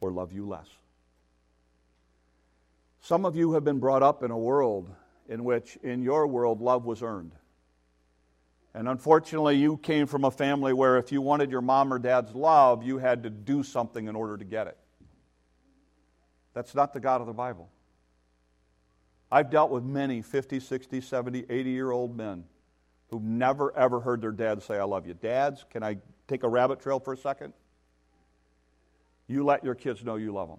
or 0.00 0.12
love 0.12 0.32
you 0.32 0.46
less. 0.46 0.68
Some 3.06 3.24
of 3.24 3.36
you 3.36 3.52
have 3.52 3.62
been 3.62 3.78
brought 3.78 4.02
up 4.02 4.24
in 4.24 4.32
a 4.32 4.36
world 4.36 4.90
in 5.28 5.44
which, 5.44 5.76
in 5.84 6.02
your 6.02 6.26
world, 6.26 6.60
love 6.60 6.84
was 6.84 7.04
earned. 7.04 7.30
And 8.74 8.88
unfortunately, 8.88 9.58
you 9.58 9.76
came 9.76 10.08
from 10.08 10.24
a 10.24 10.30
family 10.32 10.72
where 10.72 10.98
if 10.98 11.12
you 11.12 11.22
wanted 11.22 11.52
your 11.52 11.60
mom 11.60 11.92
or 11.92 12.00
dad's 12.00 12.34
love, 12.34 12.82
you 12.82 12.98
had 12.98 13.22
to 13.22 13.30
do 13.30 13.62
something 13.62 14.08
in 14.08 14.16
order 14.16 14.36
to 14.36 14.44
get 14.44 14.66
it. 14.66 14.76
That's 16.52 16.74
not 16.74 16.92
the 16.92 16.98
God 16.98 17.20
of 17.20 17.28
the 17.28 17.32
Bible. 17.32 17.70
I've 19.30 19.50
dealt 19.50 19.70
with 19.70 19.84
many 19.84 20.20
50, 20.20 20.58
60, 20.58 21.00
70, 21.00 21.44
80 21.48 21.70
year 21.70 21.92
old 21.92 22.16
men 22.16 22.42
who've 23.10 23.22
never 23.22 23.72
ever 23.76 24.00
heard 24.00 24.20
their 24.20 24.32
dad 24.32 24.64
say, 24.64 24.78
I 24.78 24.82
love 24.82 25.06
you. 25.06 25.14
Dads, 25.14 25.64
can 25.70 25.84
I 25.84 25.98
take 26.26 26.42
a 26.42 26.48
rabbit 26.48 26.80
trail 26.80 26.98
for 26.98 27.12
a 27.12 27.16
second? 27.16 27.52
You 29.28 29.44
let 29.44 29.62
your 29.62 29.76
kids 29.76 30.02
know 30.02 30.16
you 30.16 30.32
love 30.32 30.48
them. 30.48 30.58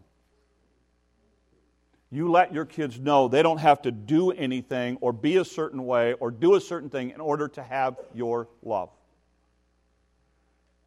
You 2.09 2.31
let 2.31 2.53
your 2.53 2.65
kids 2.65 2.99
know 2.99 3.27
they 3.27 3.43
don't 3.43 3.57
have 3.57 3.81
to 3.81 3.91
do 3.91 4.31
anything 4.31 4.97
or 5.01 5.11
be 5.11 5.37
a 5.37 5.45
certain 5.45 5.85
way 5.85 6.13
or 6.13 6.31
do 6.31 6.55
a 6.55 6.61
certain 6.61 6.89
thing 6.89 7.09
in 7.09 7.19
order 7.19 7.47
to 7.49 7.63
have 7.63 7.97
your 8.13 8.47
love. 8.63 8.89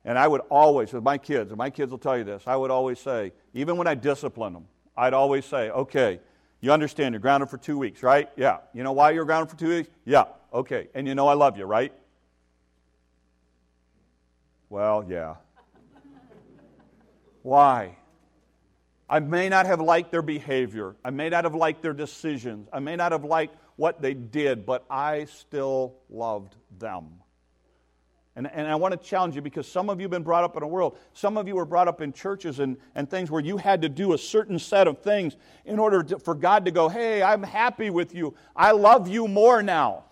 And 0.04 0.18
I 0.18 0.26
would 0.26 0.40
always, 0.48 0.92
with 0.94 1.02
my 1.02 1.18
kids, 1.18 1.50
and 1.50 1.58
my 1.58 1.68
kids 1.68 1.90
will 1.90 1.98
tell 1.98 2.16
you 2.16 2.24
this, 2.24 2.44
I 2.46 2.56
would 2.56 2.70
always 2.70 2.98
say, 2.98 3.32
even 3.52 3.76
when 3.76 3.86
I 3.86 3.94
discipline 3.94 4.54
them, 4.54 4.66
I'd 4.96 5.12
always 5.12 5.44
say, 5.44 5.70
okay, 5.70 6.20
you 6.62 6.72
understand 6.72 7.12
you're 7.12 7.20
grounded 7.20 7.50
for 7.50 7.58
two 7.58 7.76
weeks, 7.76 8.02
right? 8.02 8.30
Yeah. 8.36 8.58
You 8.72 8.82
know 8.82 8.92
why 8.92 9.10
you're 9.10 9.26
grounded 9.26 9.50
for 9.50 9.56
two 9.58 9.68
weeks? 9.68 9.90
Yeah. 10.06 10.24
Okay. 10.52 10.88
And 10.94 11.06
you 11.06 11.14
know 11.14 11.28
I 11.28 11.34
love 11.34 11.58
you, 11.58 11.64
right? 11.64 11.92
Well, 14.70 15.04
yeah. 15.08 15.34
why? 17.42 17.96
I 19.10 19.18
may 19.18 19.48
not 19.48 19.66
have 19.66 19.80
liked 19.80 20.12
their 20.12 20.22
behavior. 20.22 20.94
I 21.04 21.10
may 21.10 21.28
not 21.28 21.42
have 21.42 21.56
liked 21.56 21.82
their 21.82 21.92
decisions. 21.92 22.68
I 22.72 22.78
may 22.78 22.94
not 22.94 23.10
have 23.10 23.24
liked 23.24 23.56
what 23.74 24.00
they 24.00 24.14
did, 24.14 24.64
but 24.64 24.84
I 24.88 25.24
still 25.24 25.96
loved 26.08 26.54
them. 26.78 27.08
And, 28.36 28.48
and 28.52 28.68
I 28.68 28.76
want 28.76 28.92
to 28.92 29.08
challenge 29.08 29.34
you 29.34 29.42
because 29.42 29.66
some 29.66 29.90
of 29.90 29.98
you 29.98 30.04
have 30.04 30.12
been 30.12 30.22
brought 30.22 30.44
up 30.44 30.56
in 30.56 30.62
a 30.62 30.66
world, 30.66 30.96
some 31.12 31.36
of 31.36 31.48
you 31.48 31.56
were 31.56 31.64
brought 31.64 31.88
up 31.88 32.00
in 32.00 32.12
churches 32.12 32.60
and, 32.60 32.76
and 32.94 33.10
things 33.10 33.32
where 33.32 33.42
you 33.42 33.56
had 33.56 33.82
to 33.82 33.88
do 33.88 34.12
a 34.12 34.18
certain 34.18 34.60
set 34.60 34.86
of 34.86 35.02
things 35.02 35.36
in 35.64 35.80
order 35.80 36.04
to, 36.04 36.18
for 36.20 36.36
God 36.36 36.64
to 36.66 36.70
go, 36.70 36.88
hey, 36.88 37.20
I'm 37.20 37.42
happy 37.42 37.90
with 37.90 38.14
you. 38.14 38.34
I 38.54 38.70
love 38.70 39.08
you 39.08 39.26
more 39.26 39.60
now. 39.60 40.04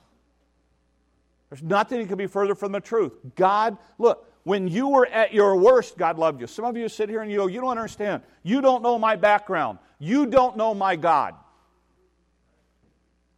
There's 1.51 1.63
nothing 1.63 2.01
that 2.01 2.09
could 2.09 2.19
be 2.19 2.27
further 2.27 2.57
from 2.57 2.73
the 2.73 2.81
truth. 2.81 3.13
God, 3.37 3.79
look, 3.97 4.28
when 4.45 4.69
you 4.69 4.89
were 4.89 5.07
at 5.07 5.35
your 5.35 5.57
worst, 5.57 5.99
God 5.99 6.19
loved 6.19 6.41
you. 6.41 6.47
Some 6.47 6.65
of 6.65 6.77
you 6.77 6.89
sit 6.89 7.09
here 7.09 7.23
and 7.23 7.31
you 7.31 7.39
go, 7.39 7.47
You 7.47 7.61
don't 7.61 7.71
understand. 7.71 8.23
You 8.43 8.61
don't 8.61 8.83
know 8.83 8.99
my 8.99 9.17
background. 9.17 9.79
You 9.99 10.27
don't 10.27 10.57
know 10.57 10.75
my 10.75 10.97
God. 10.97 11.35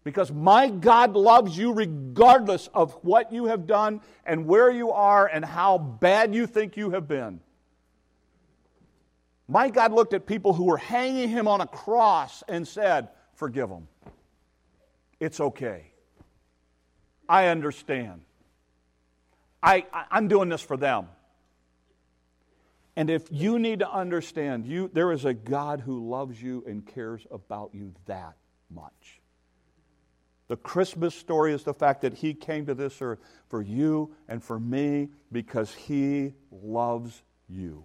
Because 0.02 0.32
my 0.32 0.68
God 0.68 1.14
loves 1.14 1.56
you 1.58 1.72
regardless 1.72 2.68
of 2.68 2.92
what 3.02 3.32
you 3.32 3.46
have 3.46 3.66
done 3.66 4.00
and 4.24 4.46
where 4.46 4.70
you 4.70 4.90
are 4.90 5.26
and 5.26 5.44
how 5.44 5.76
bad 5.76 6.34
you 6.34 6.46
think 6.46 6.76
you 6.76 6.90
have 6.90 7.06
been. 7.06 7.40
My 9.46 9.68
God 9.68 9.92
looked 9.92 10.14
at 10.14 10.26
people 10.26 10.54
who 10.54 10.64
were 10.64 10.78
hanging 10.78 11.28
him 11.28 11.48
on 11.48 11.60
a 11.60 11.66
cross 11.66 12.42
and 12.48 12.66
said, 12.66 13.08
Forgive 13.34 13.68
them. 13.68 13.88
It's 15.18 15.40
okay. 15.40 15.92
I 17.28 17.46
understand. 17.48 18.22
I, 19.62 19.86
I'm 20.10 20.28
doing 20.28 20.48
this 20.48 20.62
for 20.62 20.76
them. 20.76 21.08
And 22.96 23.08
if 23.08 23.28
you 23.30 23.58
need 23.58 23.78
to 23.80 23.90
understand, 23.90 24.66
you, 24.66 24.90
there 24.92 25.12
is 25.12 25.24
a 25.24 25.32
God 25.32 25.80
who 25.80 26.08
loves 26.08 26.40
you 26.42 26.64
and 26.66 26.86
cares 26.86 27.26
about 27.30 27.70
you 27.72 27.94
that 28.06 28.34
much. 28.70 29.20
The 30.48 30.56
Christmas 30.56 31.14
story 31.14 31.52
is 31.52 31.62
the 31.62 31.74
fact 31.74 32.02
that 32.02 32.14
He 32.14 32.34
came 32.34 32.66
to 32.66 32.74
this 32.74 33.00
earth 33.00 33.20
for 33.48 33.62
you 33.62 34.14
and 34.28 34.42
for 34.42 34.58
me 34.58 35.08
because 35.30 35.72
He 35.72 36.34
loves 36.50 37.22
you. 37.48 37.84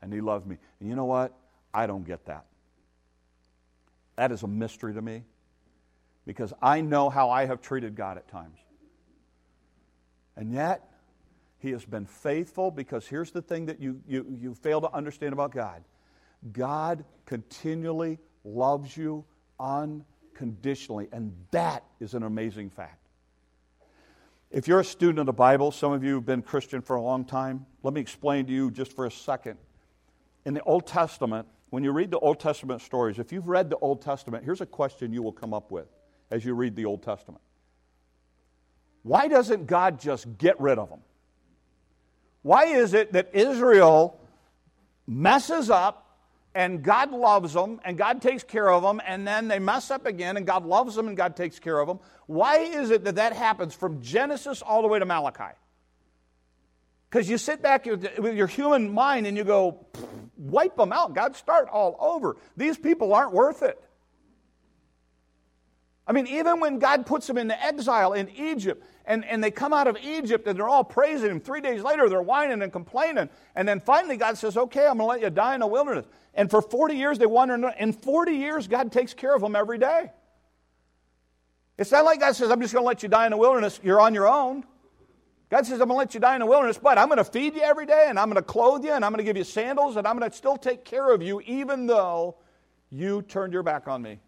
And 0.00 0.12
He 0.12 0.22
loved 0.22 0.46
me. 0.46 0.56
And 0.80 0.88
you 0.88 0.94
know 0.94 1.04
what? 1.04 1.36
I 1.74 1.86
don't 1.86 2.06
get 2.06 2.24
that. 2.26 2.46
That 4.16 4.32
is 4.32 4.42
a 4.42 4.48
mystery 4.48 4.94
to 4.94 5.02
me 5.02 5.22
because 6.26 6.52
I 6.62 6.80
know 6.80 7.10
how 7.10 7.30
I 7.30 7.44
have 7.44 7.60
treated 7.60 7.94
God 7.94 8.16
at 8.16 8.26
times. 8.28 8.58
And 10.40 10.50
yet, 10.50 10.88
He 11.58 11.70
has 11.72 11.84
been 11.84 12.06
faithful 12.06 12.70
because 12.70 13.06
here's 13.06 13.30
the 13.30 13.42
thing 13.42 13.66
that 13.66 13.78
you, 13.78 14.00
you, 14.08 14.26
you 14.40 14.54
fail 14.54 14.80
to 14.80 14.92
understand 14.92 15.34
about 15.34 15.52
God 15.52 15.84
God 16.50 17.04
continually 17.26 18.18
loves 18.42 18.96
you 18.96 19.26
unconditionally, 19.60 21.08
and 21.12 21.36
that 21.50 21.84
is 22.00 22.14
an 22.14 22.22
amazing 22.22 22.70
fact. 22.70 23.06
If 24.50 24.66
you're 24.66 24.80
a 24.80 24.84
student 24.84 25.18
of 25.18 25.26
the 25.26 25.34
Bible, 25.34 25.70
some 25.70 25.92
of 25.92 26.02
you 26.02 26.14
have 26.14 26.24
been 26.24 26.40
Christian 26.40 26.80
for 26.80 26.96
a 26.96 27.02
long 27.02 27.26
time, 27.26 27.66
let 27.82 27.92
me 27.92 28.00
explain 28.00 28.46
to 28.46 28.52
you 28.52 28.70
just 28.70 28.94
for 28.94 29.04
a 29.04 29.10
second. 29.10 29.58
In 30.46 30.54
the 30.54 30.62
Old 30.62 30.86
Testament, 30.86 31.46
when 31.68 31.84
you 31.84 31.92
read 31.92 32.10
the 32.10 32.18
Old 32.18 32.40
Testament 32.40 32.80
stories, 32.80 33.18
if 33.18 33.30
you've 33.30 33.46
read 33.46 33.68
the 33.68 33.76
Old 33.76 34.00
Testament, 34.00 34.42
here's 34.42 34.62
a 34.62 34.66
question 34.66 35.12
you 35.12 35.22
will 35.22 35.32
come 35.32 35.52
up 35.52 35.70
with 35.70 35.88
as 36.30 36.46
you 36.46 36.54
read 36.54 36.74
the 36.74 36.86
Old 36.86 37.02
Testament 37.02 37.42
why 39.02 39.28
doesn't 39.28 39.66
God 39.66 40.00
just 40.00 40.38
get 40.38 40.60
rid 40.60 40.78
of 40.78 40.90
them? 40.90 41.00
Why 42.42 42.66
is 42.66 42.94
it 42.94 43.12
that 43.12 43.30
Israel 43.34 44.20
messes 45.06 45.70
up 45.70 46.18
and 46.54 46.82
God 46.82 47.10
loves 47.10 47.52
them 47.52 47.80
and 47.84 47.96
God 47.96 48.22
takes 48.22 48.42
care 48.42 48.70
of 48.70 48.82
them 48.82 49.00
and 49.06 49.26
then 49.26 49.48
they 49.48 49.58
mess 49.58 49.90
up 49.90 50.06
again 50.06 50.36
and 50.36 50.46
God 50.46 50.64
loves 50.64 50.94
them 50.94 51.08
and 51.08 51.16
God 51.16 51.36
takes 51.36 51.58
care 51.58 51.78
of 51.78 51.88
them? 51.88 52.00
Why 52.26 52.58
is 52.58 52.90
it 52.90 53.04
that 53.04 53.16
that 53.16 53.34
happens 53.34 53.74
from 53.74 54.00
Genesis 54.00 54.62
all 54.62 54.82
the 54.82 54.88
way 54.88 54.98
to 54.98 55.06
Malachi? 55.06 55.54
Because 57.08 57.28
you 57.28 57.38
sit 57.38 57.60
back 57.60 57.86
with 57.86 58.36
your 58.36 58.46
human 58.46 58.92
mind 58.92 59.26
and 59.26 59.36
you 59.36 59.42
go, 59.44 59.86
wipe 60.36 60.76
them 60.76 60.92
out. 60.92 61.14
God, 61.14 61.34
start 61.34 61.68
all 61.68 61.96
over. 61.98 62.36
These 62.56 62.78
people 62.78 63.12
aren't 63.12 63.32
worth 63.32 63.62
it. 63.62 63.82
I 66.10 66.12
mean, 66.12 66.26
even 66.26 66.58
when 66.58 66.80
God 66.80 67.06
puts 67.06 67.28
them 67.28 67.38
into 67.38 67.64
exile 67.64 68.14
in 68.14 68.28
Egypt, 68.30 68.84
and, 69.06 69.24
and 69.24 69.44
they 69.44 69.52
come 69.52 69.72
out 69.72 69.86
of 69.86 69.96
Egypt 70.02 70.44
and 70.48 70.58
they're 70.58 70.68
all 70.68 70.82
praising 70.82 71.30
him, 71.30 71.38
three 71.38 71.60
days 71.60 71.84
later 71.84 72.08
they're 72.08 72.20
whining 72.20 72.62
and 72.62 72.72
complaining. 72.72 73.28
And 73.54 73.68
then 73.68 73.78
finally 73.78 74.16
God 74.16 74.36
says, 74.36 74.56
Okay, 74.56 74.88
I'm 74.88 74.98
going 74.98 74.98
to 74.98 75.04
let 75.04 75.20
you 75.20 75.30
die 75.30 75.54
in 75.54 75.60
the 75.60 75.68
wilderness. 75.68 76.06
And 76.34 76.50
for 76.50 76.62
40 76.62 76.96
years 76.96 77.16
they 77.20 77.26
wander. 77.26 77.72
In 77.78 77.92
40 77.92 78.32
years, 78.32 78.66
God 78.66 78.90
takes 78.90 79.14
care 79.14 79.32
of 79.36 79.40
them 79.40 79.54
every 79.54 79.78
day. 79.78 80.10
It's 81.78 81.92
not 81.92 82.04
like 82.04 82.18
God 82.18 82.34
says, 82.34 82.50
I'm 82.50 82.60
just 82.60 82.74
going 82.74 82.82
to 82.82 82.88
let 82.88 83.04
you 83.04 83.08
die 83.08 83.26
in 83.26 83.30
the 83.30 83.36
wilderness. 83.36 83.78
You're 83.80 84.00
on 84.00 84.12
your 84.12 84.26
own. 84.26 84.64
God 85.48 85.64
says, 85.64 85.80
I'm 85.80 85.86
going 85.86 85.90
to 85.90 85.94
let 85.94 86.14
you 86.14 86.18
die 86.18 86.34
in 86.34 86.40
the 86.40 86.46
wilderness, 86.46 86.76
but 86.76 86.98
I'm 86.98 87.06
going 87.06 87.18
to 87.18 87.24
feed 87.24 87.54
you 87.54 87.62
every 87.62 87.86
day, 87.86 88.06
and 88.08 88.18
I'm 88.18 88.26
going 88.26 88.34
to 88.34 88.42
clothe 88.42 88.84
you, 88.84 88.92
and 88.92 89.04
I'm 89.04 89.12
going 89.12 89.18
to 89.18 89.24
give 89.24 89.36
you 89.36 89.44
sandals, 89.44 89.96
and 89.96 90.08
I'm 90.08 90.18
going 90.18 90.28
to 90.28 90.36
still 90.36 90.56
take 90.56 90.84
care 90.84 91.12
of 91.12 91.22
you, 91.22 91.40
even 91.46 91.86
though 91.86 92.34
you 92.90 93.22
turned 93.22 93.52
your 93.52 93.62
back 93.62 93.86
on 93.86 94.02
me. 94.02 94.18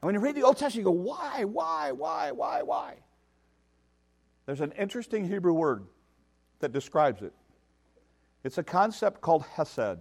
And 0.00 0.06
when 0.06 0.14
you 0.14 0.20
read 0.20 0.34
the 0.34 0.42
Old 0.42 0.56
Testament, 0.56 0.76
you 0.76 0.84
go, 0.84 0.90
why, 0.90 1.44
why, 1.44 1.92
why, 1.92 2.32
why, 2.32 2.62
why? 2.62 2.94
There's 4.46 4.60
an 4.60 4.72
interesting 4.72 5.28
Hebrew 5.28 5.52
word 5.52 5.84
that 6.60 6.72
describes 6.72 7.22
it. 7.22 7.32
It's 8.42 8.58
a 8.58 8.62
concept 8.62 9.20
called 9.20 9.44
hesed. 9.54 9.98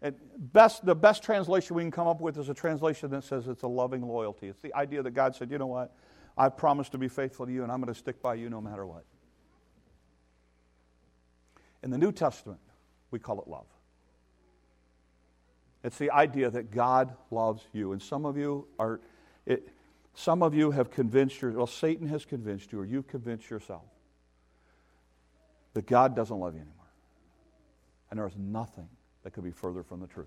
And 0.00 0.14
best, 0.38 0.86
the 0.86 0.94
best 0.94 1.22
translation 1.22 1.76
we 1.76 1.82
can 1.82 1.90
come 1.90 2.06
up 2.06 2.20
with 2.20 2.38
is 2.38 2.48
a 2.48 2.54
translation 2.54 3.10
that 3.10 3.24
says 3.24 3.48
it's 3.48 3.64
a 3.64 3.68
loving 3.68 4.02
loyalty. 4.02 4.48
It's 4.48 4.62
the 4.62 4.74
idea 4.74 5.02
that 5.02 5.10
God 5.10 5.36
said, 5.36 5.50
you 5.50 5.58
know 5.58 5.66
what? 5.66 5.94
I've 6.36 6.56
promised 6.56 6.92
to 6.92 6.98
be 6.98 7.08
faithful 7.08 7.46
to 7.46 7.52
you, 7.52 7.64
and 7.64 7.72
I'm 7.72 7.80
going 7.80 7.92
to 7.92 7.98
stick 7.98 8.22
by 8.22 8.34
you 8.34 8.48
no 8.48 8.60
matter 8.60 8.86
what. 8.86 9.04
In 11.82 11.90
the 11.90 11.98
New 11.98 12.12
Testament, 12.12 12.60
we 13.10 13.18
call 13.18 13.40
it 13.42 13.48
love. 13.48 13.66
It's 15.84 15.98
the 15.98 16.10
idea 16.10 16.50
that 16.50 16.70
God 16.70 17.14
loves 17.30 17.62
you. 17.72 17.92
And 17.92 18.02
some 18.02 18.24
of 18.26 18.36
you 18.36 18.66
are, 18.78 19.00
it, 19.46 19.68
some 20.14 20.42
of 20.42 20.54
you 20.54 20.72
have 20.72 20.90
convinced 20.90 21.40
your, 21.40 21.52
well, 21.52 21.66
Satan 21.66 22.08
has 22.08 22.24
convinced 22.24 22.72
you, 22.72 22.80
or 22.80 22.84
you've 22.84 23.06
convinced 23.06 23.48
yourself 23.48 23.84
that 25.74 25.86
God 25.86 26.16
doesn't 26.16 26.36
love 26.36 26.54
you 26.54 26.60
anymore. 26.60 26.74
And 28.10 28.18
there 28.18 28.26
is 28.26 28.36
nothing 28.36 28.88
that 29.22 29.32
could 29.32 29.44
be 29.44 29.50
further 29.50 29.82
from 29.82 30.00
the 30.00 30.06
truth. 30.06 30.26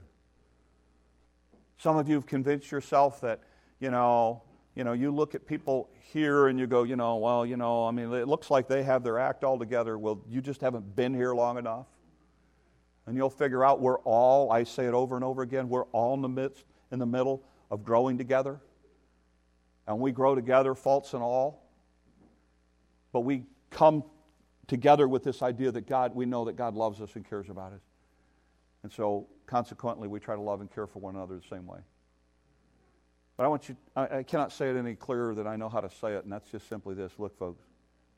Some 1.78 1.98
of 1.98 2.08
you 2.08 2.16
have 2.16 2.28
convinced 2.28 2.72
yourself 2.72 3.22
that, 3.22 3.42
you 3.80 3.92
know, 3.92 4.44
you 4.76 4.86
know, 4.86 4.94
you 4.94 5.12
look 5.12 5.36
at 5.36 5.46
people 5.46 5.90
here 6.14 6.48
and 6.48 6.58
you 6.58 6.68
go, 6.68 6.84
you 6.84 6.96
know, 6.96 7.18
well, 7.18 7.46
you 7.46 7.58
know, 7.58 7.86
I 7.86 7.92
mean, 7.92 8.14
it 8.14 8.28
looks 8.28 8.50
like 8.50 8.68
they 8.70 8.84
have 8.84 9.04
their 9.04 9.20
act 9.20 9.44
all 9.44 9.60
together. 9.60 9.98
Well, 9.98 10.22
you 10.30 10.40
just 10.40 10.62
haven't 10.62 10.96
been 10.96 11.14
here 11.14 11.34
long 11.34 11.58
enough 11.58 11.88
and 13.06 13.16
you'll 13.16 13.30
figure 13.30 13.64
out 13.64 13.82
we're 13.82 14.00
all, 14.00 14.52
I 14.52 14.64
say 14.64 14.86
it 14.86 14.94
over 14.94 15.16
and 15.16 15.26
over 15.26 15.42
again, 15.42 15.70
we're 15.70 15.86
all 15.86 16.14
in 16.14 16.22
the 16.22 16.30
midst, 16.30 16.66
in 16.92 17.00
the 17.00 17.06
middle 17.06 17.44
of 17.70 17.84
growing 17.84 18.18
together. 18.18 18.60
And 19.88 20.00
we 20.00 20.12
grow 20.12 20.36
together, 20.36 20.76
faults 20.76 21.14
and 21.14 21.24
all. 21.24 21.68
But 23.12 23.22
we 23.22 23.46
come 23.70 24.04
together 24.68 25.08
with 25.08 25.24
this 25.24 25.42
idea 25.42 25.72
that 25.72 25.88
God, 25.88 26.16
we 26.16 26.26
know 26.26 26.46
that 26.46 26.56
God 26.56 26.76
loves 26.76 27.02
us 27.02 27.16
and 27.16 27.28
cares 27.28 27.50
about 27.50 27.74
us. 27.74 27.82
And 28.84 28.92
so, 28.92 29.28
consequently, 29.46 30.08
we 30.08 30.20
try 30.20 30.36
to 30.36 30.42
love 30.42 30.62
and 30.62 30.74
care 30.74 30.88
for 30.88 31.00
one 31.00 31.16
another 31.16 31.36
the 31.36 31.48
same 31.48 31.68
way. 31.68 31.80
But 33.38 33.44
I 33.46 33.48
want 33.48 33.70
you, 33.70 33.76
I, 33.96 34.20
I 34.20 34.24
cannot 34.24 34.52
say 34.52 34.70
it 34.70 34.78
any 34.78 34.96
clearer 34.96 35.36
than 35.36 35.48
I 35.48 35.56
know 35.56 35.70
how 35.70 35.82
to 35.82 35.90
say 35.90 36.14
it, 36.14 36.24
and 36.24 36.32
that's 36.32 36.50
just 36.50 36.70
simply 36.70 36.96
this. 36.96 37.12
Look, 37.18 37.38
folks, 37.38 37.64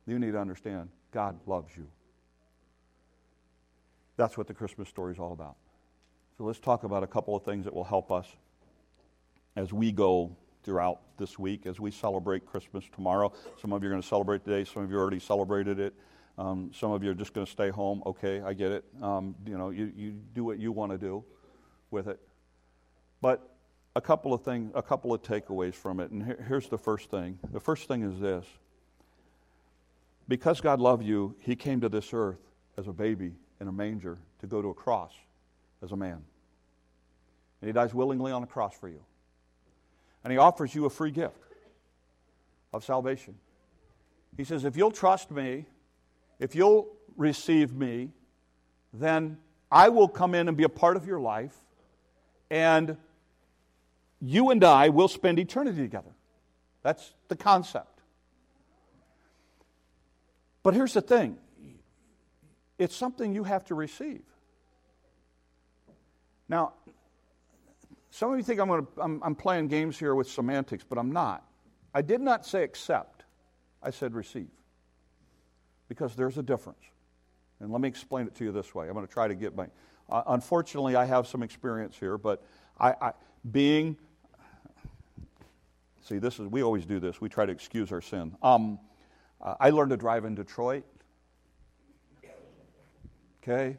you 0.05 0.19
need 0.19 0.31
to 0.31 0.39
understand 0.39 0.89
God 1.11 1.39
loves 1.45 1.75
you. 1.75 1.87
That's 4.17 4.37
what 4.37 4.47
the 4.47 4.53
Christmas 4.53 4.89
story 4.89 5.13
is 5.13 5.19
all 5.19 5.33
about. 5.33 5.55
So 6.37 6.43
let's 6.43 6.59
talk 6.59 6.83
about 6.83 7.03
a 7.03 7.07
couple 7.07 7.35
of 7.35 7.43
things 7.43 7.65
that 7.65 7.73
will 7.73 7.83
help 7.83 8.11
us 8.11 8.27
as 9.55 9.71
we 9.71 9.91
go 9.91 10.35
throughout 10.63 11.01
this 11.17 11.37
week, 11.37 11.65
as 11.65 11.79
we 11.79 11.91
celebrate 11.91 12.45
Christmas 12.45 12.85
tomorrow. 12.93 13.31
Some 13.61 13.73
of 13.73 13.83
you 13.83 13.89
are 13.89 13.91
going 13.91 14.01
to 14.01 14.07
celebrate 14.07 14.43
today, 14.45 14.63
some 14.65 14.83
of 14.83 14.91
you 14.91 14.97
already 14.97 15.19
celebrated 15.19 15.79
it. 15.79 15.93
Um, 16.37 16.71
some 16.73 16.91
of 16.91 17.03
you 17.03 17.11
are 17.11 17.15
just 17.15 17.33
going 17.33 17.45
to 17.45 17.51
stay 17.51 17.69
home. 17.69 18.01
Okay, 18.07 18.41
I 18.41 18.53
get 18.53 18.71
it. 18.71 18.85
Um, 19.01 19.35
you 19.45 19.55
know, 19.55 19.69
you, 19.69 19.91
you 19.95 20.11
do 20.33 20.43
what 20.43 20.57
you 20.57 20.71
want 20.71 20.91
to 20.91 20.97
do 20.97 21.23
with 21.91 22.07
it. 22.07 22.19
But 23.21 23.55
a 23.95 24.01
couple 24.01 24.33
of 24.33 24.41
things, 24.41 24.71
a 24.73 24.81
couple 24.81 25.13
of 25.13 25.21
takeaways 25.21 25.75
from 25.75 25.99
it. 25.99 26.09
And 26.09 26.23
here, 26.23 26.43
here's 26.47 26.69
the 26.69 26.77
first 26.79 27.11
thing. 27.11 27.37
The 27.51 27.59
first 27.59 27.87
thing 27.87 28.01
is 28.01 28.19
this. 28.19 28.45
Because 30.27 30.59
God 30.59 30.79
loved 30.79 31.03
you, 31.03 31.35
He 31.39 31.55
came 31.55 31.81
to 31.81 31.89
this 31.89 32.09
earth 32.13 32.39
as 32.77 32.87
a 32.87 32.93
baby 32.93 33.33
in 33.59 33.67
a 33.67 33.71
manger 33.71 34.17
to 34.39 34.47
go 34.47 34.61
to 34.61 34.69
a 34.69 34.73
cross 34.73 35.13
as 35.81 35.91
a 35.91 35.95
man. 35.95 36.21
And 37.61 37.67
He 37.67 37.71
dies 37.71 37.93
willingly 37.93 38.31
on 38.31 38.43
a 38.43 38.47
cross 38.47 38.73
for 38.77 38.89
you. 38.89 39.01
And 40.23 40.31
He 40.31 40.37
offers 40.37 40.73
you 40.73 40.85
a 40.85 40.89
free 40.89 41.11
gift 41.11 41.35
of 42.73 42.83
salvation. 42.83 43.35
He 44.35 44.43
says, 44.43 44.65
if 44.65 44.75
you'll 44.75 44.91
trust 44.91 45.31
me, 45.31 45.65
if 46.39 46.55
you'll 46.55 46.87
receive 47.15 47.73
me, 47.73 48.09
then 48.91 49.37
I 49.71 49.89
will 49.89 50.07
come 50.07 50.35
in 50.35 50.47
and 50.47 50.57
be 50.57 50.63
a 50.63 50.69
part 50.69 50.97
of 50.97 51.07
your 51.07 51.19
life, 51.19 51.55
and 52.49 52.97
you 54.19 54.49
and 54.49 54.63
I 54.63 54.89
will 54.89 55.07
spend 55.07 55.39
eternity 55.39 55.81
together. 55.81 56.11
That's 56.81 57.13
the 57.27 57.35
concept. 57.35 58.01
But 60.63 60.73
here's 60.73 60.93
the 60.93 61.01
thing 61.01 61.37
it's 62.77 62.95
something 62.95 63.33
you 63.33 63.43
have 63.43 63.65
to 63.65 63.75
receive. 63.75 64.23
Now, 66.49 66.73
some 68.11 68.31
of 68.31 68.37
you 68.37 68.43
think 68.43 68.59
I'm, 68.59 68.67
gonna, 68.67 68.87
I'm, 68.97 69.21
I'm 69.23 69.35
playing 69.35 69.69
games 69.69 69.97
here 69.97 70.13
with 70.13 70.29
semantics, 70.29 70.83
but 70.87 70.97
I'm 70.97 71.11
not. 71.11 71.43
I 71.93 72.01
did 72.01 72.21
not 72.21 72.45
say 72.45 72.63
accept, 72.63 73.23
I 73.81 73.91
said 73.91 74.13
receive. 74.13 74.49
Because 75.87 76.15
there's 76.15 76.37
a 76.37 76.43
difference. 76.43 76.79
And 77.59 77.71
let 77.71 77.81
me 77.81 77.87
explain 77.87 78.27
it 78.27 78.35
to 78.35 78.43
you 78.43 78.51
this 78.51 78.73
way. 78.75 78.87
I'm 78.87 78.93
going 78.93 79.05
to 79.05 79.11
try 79.11 79.27
to 79.27 79.35
get 79.35 79.55
my. 79.55 79.67
Uh, 80.09 80.23
unfortunately, 80.27 80.95
I 80.95 81.05
have 81.05 81.27
some 81.27 81.41
experience 81.43 81.95
here, 81.97 82.17
but 82.17 82.43
I, 82.79 82.93
I, 83.01 83.11
being. 83.49 83.97
See, 86.01 86.17
this 86.17 86.39
is 86.39 86.47
we 86.47 86.61
always 86.61 86.85
do 86.85 86.99
this. 86.99 87.21
We 87.21 87.29
try 87.29 87.45
to 87.45 87.51
excuse 87.51 87.91
our 87.91 88.01
sin. 88.01 88.35
Um, 88.41 88.79
uh, 89.41 89.55
I 89.59 89.69
learned 89.69 89.91
to 89.91 89.97
drive 89.97 90.25
in 90.25 90.35
Detroit. 90.35 90.85
Okay? 93.43 93.77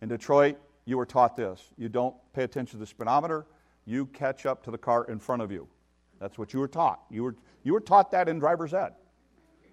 In 0.00 0.08
Detroit, 0.08 0.56
you 0.84 0.96
were 0.96 1.06
taught 1.06 1.36
this 1.36 1.62
you 1.76 1.88
don't 1.88 2.14
pay 2.32 2.44
attention 2.44 2.78
to 2.78 2.78
the 2.78 2.86
speedometer, 2.86 3.46
you 3.84 4.06
catch 4.06 4.46
up 4.46 4.62
to 4.64 4.70
the 4.70 4.78
car 4.78 5.04
in 5.04 5.18
front 5.18 5.42
of 5.42 5.50
you. 5.50 5.66
That's 6.20 6.38
what 6.38 6.52
you 6.52 6.60
were 6.60 6.68
taught. 6.68 7.00
You 7.10 7.24
were, 7.24 7.36
you 7.64 7.72
were 7.72 7.80
taught 7.80 8.10
that 8.12 8.28
in 8.28 8.38
driver's 8.38 8.74
ed. 8.74 8.92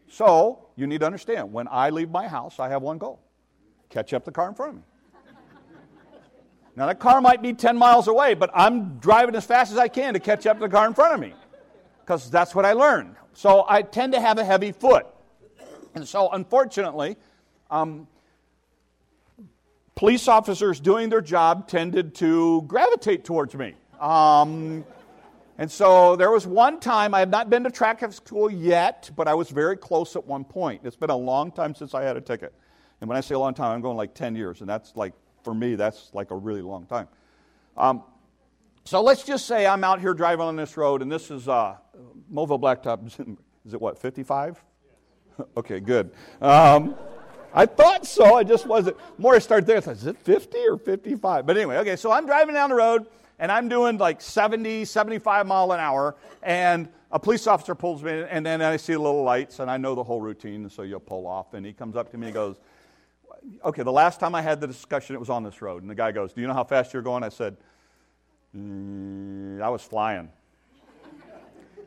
So, 0.10 0.70
you 0.76 0.88
need 0.88 1.02
to 1.02 1.06
understand 1.06 1.52
when 1.52 1.68
I 1.70 1.90
leave 1.90 2.10
my 2.10 2.28
house, 2.28 2.60
I 2.60 2.70
have 2.70 2.82
one 2.82 2.98
goal 2.98 3.20
catch 3.90 4.14
up 4.14 4.26
the 4.26 4.32
car 4.32 4.50
in 4.50 4.56
front 4.56 4.70
of 4.72 4.76
me. 4.78 4.84
Now, 6.76 6.86
that 6.88 7.00
car 7.00 7.22
might 7.22 7.42
be 7.42 7.54
10 7.54 7.78
miles 7.78 8.08
away, 8.08 8.36
but 8.36 8.52
I'm 8.54 9.00
driving 9.00 9.34
as 9.36 9.46
fast 9.46 9.72
as 9.72 9.78
I 9.78 9.88
can 9.88 10.14
to 10.14 10.20
catch 10.20 10.46
up 10.46 10.58
to 10.58 10.62
the 10.62 10.70
car 10.70 10.86
in 10.86 10.94
front 10.94 11.14
of 11.14 11.20
me 11.20 11.34
because 12.02 12.30
that's 12.30 12.54
what 12.54 12.66
I 12.66 12.74
learned. 12.74 13.16
So, 13.34 13.66
I 13.68 13.82
tend 13.82 14.14
to 14.14 14.22
have 14.22 14.38
a 14.38 14.46
heavy 14.46 14.72
foot. 14.72 15.08
And 15.96 16.08
so, 16.08 16.30
unfortunately, 16.30 17.18
um, 17.72 18.08
police 19.98 20.28
officers 20.28 20.80
doing 20.80 21.10
their 21.10 21.22
job 21.22 21.68
tended 21.68 22.14
to 22.14 22.62
gravitate 22.68 23.26
towards 23.26 23.56
me. 23.56 23.74
Um, 24.00 24.86
and 25.58 25.72
so 25.72 26.16
there 26.16 26.30
was 26.30 26.46
one 26.46 26.80
time, 26.80 27.16
I 27.16 27.20
have 27.20 27.32
not 27.32 27.50
been 27.50 27.64
to 27.64 27.72
track 27.72 28.10
school 28.14 28.50
yet, 28.50 29.10
but 29.16 29.28
I 29.28 29.34
was 29.34 29.50
very 29.50 29.76
close 29.76 30.16
at 30.16 30.24
one 30.24 30.46
point. 30.46 30.82
It's 30.84 30.96
been 30.96 31.10
a 31.10 31.18
long 31.18 31.52
time 31.52 31.74
since 31.74 31.96
I 31.96 32.04
had 32.04 32.16
a 32.16 32.22
ticket. 32.22 32.54
And 33.02 33.10
when 33.10 33.18
I 33.18 33.22
say 33.22 33.34
a 33.34 33.40
long 33.40 33.56
time, 33.56 33.72
I'm 33.72 33.82
going 33.82 33.98
like 33.98 34.14
10 34.14 34.36
years. 34.36 34.62
And 34.62 34.70
that's 34.70 34.96
like, 34.96 35.14
for 35.44 35.56
me, 35.56 35.74
that's 35.74 36.12
like 36.14 36.30
a 36.30 36.36
really 36.36 36.62
long 36.62 36.86
time. 36.86 37.08
Um, 37.76 38.04
so 38.86 39.02
let's 39.02 39.24
just 39.24 39.48
say 39.48 39.66
I'm 39.66 39.84
out 39.84 40.00
here 40.00 40.14
driving 40.14 40.46
on 40.46 40.56
this 40.56 40.78
road, 40.78 41.02
and 41.02 41.12
this 41.12 41.32
is 41.32 41.48
uh, 41.48 41.76
Mobile 42.30 42.60
Blacktop. 42.60 43.06
Is 43.66 43.74
it 43.74 43.82
what, 43.82 44.00
55? 44.00 44.64
okay, 45.58 45.80
good. 45.80 46.12
Um, 46.40 46.96
I 47.54 47.66
thought 47.66 48.06
so. 48.06 48.36
I 48.36 48.44
just 48.44 48.68
wasn't. 48.68 48.98
More 49.18 49.36
I 49.36 49.40
started 49.40 49.66
there, 49.66 49.78
I 49.78 49.82
thought, 49.82 49.96
is 49.96 50.06
it 50.06 50.18
50 50.18 50.58
or 50.68 50.78
55? 50.78 51.46
But 51.46 51.58
anyway, 51.58 51.78
okay, 51.78 51.96
so 51.96 52.12
I'm 52.12 52.26
driving 52.26 52.54
down 52.54 52.70
the 52.70 52.76
road 52.76 53.08
and 53.40 53.52
I'm 53.52 53.70
doing 53.70 53.98
like 53.98 54.22
70, 54.22 54.86
75 54.86 55.48
mile 55.48 55.72
an 55.72 55.80
hour, 55.80 56.16
and 56.42 56.90
a 57.12 57.20
police 57.20 57.48
officer 57.48 57.76
pulls 57.76 58.04
me, 58.04 58.26
and 58.30 58.46
then 58.46 58.62
I 58.62 58.78
see 58.78 58.98
little 58.98 59.24
lights, 59.24 59.60
and 59.60 59.70
I 59.70 59.78
know 59.78 59.96
the 59.96 60.04
whole 60.04 60.22
routine, 60.22 60.70
so 60.70 60.82
you 60.82 61.00
pull 61.00 61.28
off, 61.28 61.54
and 61.54 61.66
he 61.66 61.74
comes 61.74 61.96
up 61.96 62.12
to 62.12 62.18
me 62.18 62.28
and 62.28 62.34
goes, 62.34 62.58
Okay, 63.64 63.84
the 63.84 63.92
last 63.92 64.20
time 64.20 64.36
I 64.36 64.42
had 64.42 64.60
the 64.60 64.68
discussion, 64.68 65.16
it 65.16 65.20
was 65.20 65.30
on 65.30 65.44
this 65.44 65.62
road, 65.62 65.82
and 65.82 65.90
the 65.90 65.96
guy 65.96 66.12
goes, 66.12 66.34
Do 66.34 66.42
you 66.42 66.48
know 66.48 66.54
how 66.54 66.64
fast 66.64 66.94
you're 66.94 67.04
going? 67.04 67.24
I 67.24 67.30
said, 67.30 67.56
mm, 68.56 69.62
I 69.62 69.70
was 69.70 69.84
flying. 69.84 70.30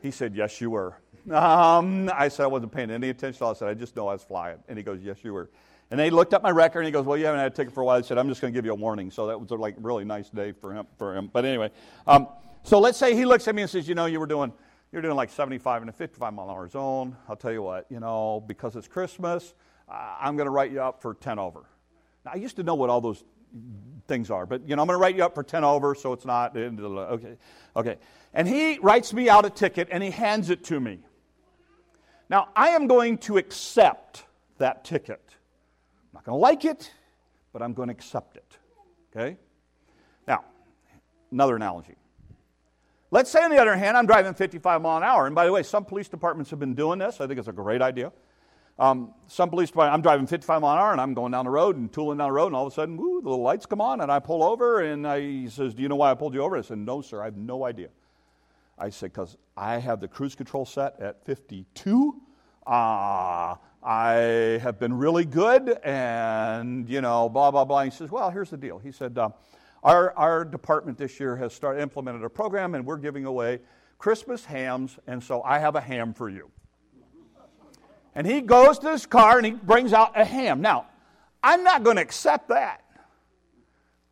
He 0.01 0.09
said, 0.11 0.35
Yes, 0.35 0.59
you 0.59 0.71
were. 0.71 0.95
Um, 1.29 2.09
I 2.13 2.27
said 2.29 2.43
I 2.43 2.47
wasn't 2.47 2.71
paying 2.71 2.89
any 2.89 3.09
attention. 3.09 3.45
I 3.45 3.53
said, 3.53 3.67
I 3.67 3.73
just 3.73 3.95
know 3.95 4.07
I 4.07 4.13
was 4.13 4.23
flying. 4.23 4.57
And 4.67 4.77
he 4.77 4.83
goes, 4.83 5.01
Yes, 5.03 5.17
you 5.23 5.33
were. 5.33 5.49
And 5.91 5.99
they 5.99 6.09
looked 6.09 6.33
up 6.33 6.41
my 6.41 6.51
record 6.51 6.79
and 6.79 6.85
he 6.85 6.91
goes, 6.91 7.05
Well, 7.05 7.17
you 7.17 7.25
haven't 7.25 7.41
had 7.41 7.51
a 7.51 7.55
ticket 7.55 7.73
for 7.73 7.81
a 7.81 7.85
while. 7.85 7.97
I 7.97 8.01
said, 8.01 8.17
I'm 8.17 8.29
just 8.29 8.41
going 8.41 8.53
to 8.53 8.57
give 8.57 8.65
you 8.65 8.71
a 8.71 8.75
warning. 8.75 9.11
So 9.11 9.27
that 9.27 9.39
was 9.39 9.51
a 9.51 9.55
like 9.55 9.75
really 9.77 10.05
nice 10.05 10.29
day 10.29 10.51
for 10.53 10.73
him. 10.73 10.87
For 10.97 11.15
him. 11.15 11.29
But 11.31 11.45
anyway, 11.45 11.71
um, 12.07 12.27
so 12.63 12.79
let's 12.79 12.97
say 12.97 13.15
he 13.15 13.25
looks 13.25 13.47
at 13.47 13.55
me 13.55 13.61
and 13.61 13.69
says, 13.69 13.87
You 13.87 13.95
know, 13.95 14.05
you 14.05 14.19
were 14.19 14.27
doing. 14.27 14.53
You're 14.91 15.01
doing 15.01 15.15
like 15.15 15.29
75 15.29 15.83
in 15.83 15.89
a 15.89 15.93
55 15.93 16.33
mile 16.33 16.49
an 16.49 16.51
hour 16.51 16.67
zone. 16.67 17.15
I'll 17.29 17.37
tell 17.37 17.53
you 17.53 17.63
what, 17.63 17.85
you 17.89 18.01
know, 18.01 18.43
because 18.45 18.75
it's 18.75 18.89
Christmas, 18.89 19.53
I'm 19.87 20.35
going 20.35 20.47
to 20.47 20.51
write 20.51 20.71
you 20.71 20.81
up 20.81 21.01
for 21.01 21.13
10 21.13 21.39
over. 21.39 21.63
Now, 22.25 22.31
I 22.33 22.37
used 22.37 22.57
to 22.57 22.63
know 22.63 22.75
what 22.75 22.89
all 22.89 22.99
those 22.99 23.23
things 24.07 24.29
are, 24.29 24.45
but, 24.45 24.67
you 24.67 24.75
know, 24.75 24.81
I'm 24.81 24.87
going 24.87 24.99
to 24.99 25.01
write 25.01 25.15
you 25.15 25.23
up 25.23 25.33
for 25.33 25.43
10 25.43 25.63
over 25.63 25.95
so 25.95 26.11
it's 26.11 26.25
not. 26.25 26.57
Okay. 26.57 27.37
Okay. 27.75 27.97
And 28.33 28.47
he 28.47 28.79
writes 28.79 29.13
me 29.13 29.29
out 29.29 29.45
a 29.45 29.49
ticket 29.49 29.87
and 29.91 30.03
he 30.03 30.11
hands 30.11 30.49
it 30.49 30.63
to 30.65 30.79
me. 30.79 30.99
Now, 32.31 32.47
I 32.55 32.69
am 32.69 32.87
going 32.87 33.17
to 33.19 33.37
accept 33.37 34.23
that 34.57 34.85
ticket. 34.85 35.21
I'm 35.27 36.13
not 36.13 36.23
going 36.23 36.37
to 36.37 36.39
like 36.39 36.63
it, 36.63 36.89
but 37.51 37.61
I'm 37.61 37.73
going 37.73 37.89
to 37.89 37.91
accept 37.91 38.37
it. 38.37 38.57
Okay? 39.13 39.37
Now, 40.25 40.45
another 41.33 41.57
analogy. 41.57 41.95
Let's 43.11 43.29
say, 43.29 43.43
on 43.43 43.51
the 43.51 43.57
other 43.57 43.75
hand, 43.75 43.97
I'm 43.97 44.05
driving 44.05 44.33
55 44.33 44.81
mile 44.81 44.95
an 44.95 45.03
hour. 45.03 45.25
And 45.25 45.35
by 45.35 45.45
the 45.45 45.51
way, 45.51 45.61
some 45.61 45.83
police 45.83 46.07
departments 46.07 46.49
have 46.51 46.59
been 46.59 46.73
doing 46.73 46.99
this. 46.99 47.19
I 47.19 47.27
think 47.27 47.37
it's 47.37 47.49
a 47.49 47.51
great 47.51 47.81
idea. 47.81 48.13
Um, 48.79 49.13
some 49.27 49.49
police 49.49 49.67
departments, 49.69 49.95
I'm 49.95 50.01
driving 50.01 50.25
55 50.25 50.61
mile 50.61 50.77
an 50.77 50.79
hour 50.81 50.91
and 50.93 51.01
I'm 51.01 51.13
going 51.13 51.33
down 51.33 51.43
the 51.43 51.51
road 51.51 51.75
and 51.75 51.91
tooling 51.91 52.17
down 52.19 52.29
the 52.29 52.33
road, 52.33 52.47
and 52.47 52.55
all 52.55 52.65
of 52.65 52.71
a 52.71 52.75
sudden, 52.75 52.95
woo, 52.95 53.21
the 53.21 53.29
lights 53.29 53.65
come 53.65 53.81
on, 53.81 53.99
and 53.99 54.09
I 54.09 54.19
pull 54.19 54.41
over, 54.41 54.79
and 54.79 55.05
I, 55.05 55.19
he 55.19 55.49
says, 55.49 55.73
Do 55.73 55.81
you 55.81 55.89
know 55.89 55.97
why 55.97 56.11
I 56.11 56.13
pulled 56.13 56.33
you 56.33 56.41
over? 56.41 56.55
I 56.55 56.61
said, 56.61 56.77
No, 56.77 57.01
sir, 57.01 57.21
I 57.21 57.25
have 57.25 57.35
no 57.35 57.65
idea. 57.65 57.89
I 58.81 58.89
said, 58.89 59.13
because 59.13 59.37
I 59.55 59.77
have 59.77 59.99
the 59.99 60.07
cruise 60.07 60.33
control 60.33 60.65
set 60.65 60.99
at 60.99 61.23
52. 61.23 62.19
Uh, 62.65 63.55
I 63.83 64.13
have 64.63 64.79
been 64.79 64.97
really 64.97 65.23
good, 65.23 65.77
and, 65.83 66.89
you 66.89 66.99
know, 66.99 67.29
blah, 67.29 67.51
blah, 67.51 67.63
blah. 67.63 67.83
He 67.83 67.91
says, 67.91 68.09
well, 68.09 68.31
here's 68.31 68.49
the 68.49 68.57
deal. 68.57 68.79
He 68.79 68.91
said, 68.91 69.19
uh, 69.19 69.29
our, 69.83 70.17
our 70.17 70.43
department 70.43 70.97
this 70.97 71.19
year 71.19 71.35
has 71.35 71.53
started 71.53 71.79
implemented 71.79 72.23
a 72.23 72.29
program, 72.29 72.73
and 72.73 72.83
we're 72.83 72.97
giving 72.97 73.25
away 73.25 73.59
Christmas 73.99 74.45
hams, 74.45 74.97
and 75.05 75.23
so 75.23 75.43
I 75.43 75.59
have 75.59 75.75
a 75.75 75.81
ham 75.81 76.15
for 76.15 76.27
you. 76.27 76.49
And 78.15 78.25
he 78.25 78.41
goes 78.41 78.79
to 78.79 78.91
his 78.91 79.05
car 79.05 79.37
and 79.37 79.45
he 79.45 79.51
brings 79.51 79.93
out 79.93 80.19
a 80.19 80.25
ham. 80.25 80.59
Now, 80.59 80.87
I'm 81.43 81.63
not 81.63 81.83
going 81.83 81.97
to 81.97 82.01
accept 82.01 82.49
that. 82.49 82.83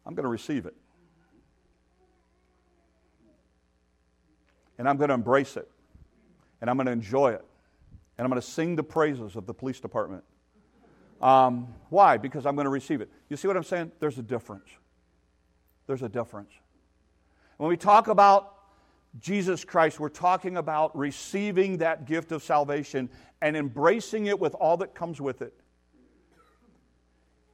I'm 0.05 0.13
going 0.13 0.23
to 0.23 0.29
receive 0.29 0.67
it. 0.67 0.75
And 4.79 4.89
I'm 4.89 4.97
going 4.97 5.09
to 5.09 5.13
embrace 5.13 5.57
it, 5.57 5.69
and 6.61 6.69
I'm 6.69 6.77
going 6.77 6.87
to 6.87 6.91
enjoy 6.91 7.33
it, 7.33 7.45
and 8.17 8.25
I'm 8.25 8.31
going 8.31 8.41
to 8.41 8.47
sing 8.47 8.75
the 8.75 8.83
praises 8.83 9.35
of 9.35 9.45
the 9.45 9.53
police 9.53 9.79
department. 9.79 10.23
Um, 11.21 11.67
why? 11.89 12.17
Because 12.17 12.45
I'm 12.45 12.55
going 12.55 12.65
to 12.65 12.71
receive 12.71 13.01
it. 13.01 13.11
You 13.29 13.37
see 13.37 13.47
what 13.47 13.57
I'm 13.57 13.63
saying? 13.63 13.91
There's 13.99 14.17
a 14.17 14.23
difference. 14.23 14.69
There's 15.85 16.01
a 16.01 16.09
difference. 16.09 16.51
When 17.57 17.69
we 17.69 17.75
talk 17.75 18.07
about 18.07 18.55
Jesus 19.19 19.65
Christ, 19.65 19.99
we're 19.99 20.07
talking 20.07 20.55
about 20.55 20.97
receiving 20.97 21.79
that 21.79 22.05
gift 22.05 22.31
of 22.31 22.41
salvation 22.41 23.09
and 23.41 23.57
embracing 23.57 24.27
it 24.27 24.39
with 24.39 24.55
all 24.55 24.77
that 24.77 24.95
comes 24.95 25.19
with 25.19 25.41
it 25.41 25.53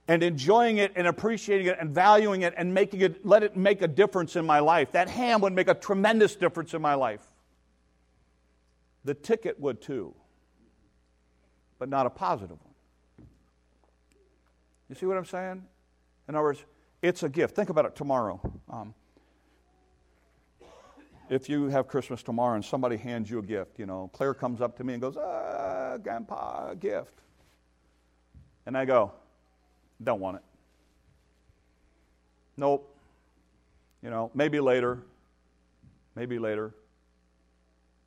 and 0.08 0.22
enjoying 0.22 0.78
it 0.78 0.92
and 0.96 1.08
appreciating 1.08 1.68
it 1.68 1.78
and 1.80 1.90
valuing 1.90 2.44
it 2.44 2.54
and 2.58 2.74
making 2.74 3.02
it, 3.02 3.26
let 3.26 3.44
it 3.44 3.56
make 3.56 3.82
a 3.82 3.88
difference 3.88 4.36
in 4.36 4.46
my 4.46 4.60
life. 4.60 4.92
That 4.92 5.10
ham 5.10 5.42
would 5.42 5.54
make 5.54 5.68
a 5.68 5.74
tremendous 5.74 6.36
difference 6.36 6.74
in 6.74 6.82
my 6.82 6.94
life. 6.94 7.26
The 9.04 9.14
ticket 9.14 9.60
would 9.60 9.82
too, 9.82 10.14
but 11.80 11.90
not 11.90 12.06
a 12.06 12.10
positive 12.10 12.58
one. 12.62 13.28
You 14.90 14.96
see 14.96 15.06
what 15.06 15.18
I'm 15.18 15.26
saying? 15.26 15.64
In 16.28 16.36
other 16.36 16.44
words, 16.44 16.64
it's 17.02 17.24
a 17.24 17.30
gift. 17.30 17.56
Think 17.56 17.70
about 17.70 17.86
it 17.86 17.96
tomorrow. 17.96 18.40
Um, 18.70 18.94
if 21.30 21.50
you 21.50 21.68
have 21.70 21.88
Christmas 21.88 22.22
tomorrow 22.22 22.56
and 22.56 22.64
somebody 22.64 22.98
hands 22.98 23.30
you 23.30 23.40
a 23.40 23.44
gift, 23.44 23.80
you 23.80 23.88
know, 23.88 24.10
Claire 24.14 24.36
comes 24.36 24.62
up 24.62 24.78
to 24.78 24.84
me 24.84 24.94
and 24.94 25.02
goes, 25.02 25.18
ah, 25.18 25.98
Grandpa, 25.98 26.70
a 26.72 26.76
gift. 26.76 27.22
And 28.68 28.78
I 28.78 28.86
go, 28.86 29.12
don't 30.06 30.22
want 30.22 30.38
it. 30.38 30.44
Nope. 32.58 32.90
You 34.02 34.10
know, 34.10 34.32
maybe 34.34 34.60
later. 34.60 35.02
Maybe 36.16 36.40
later. 36.40 36.74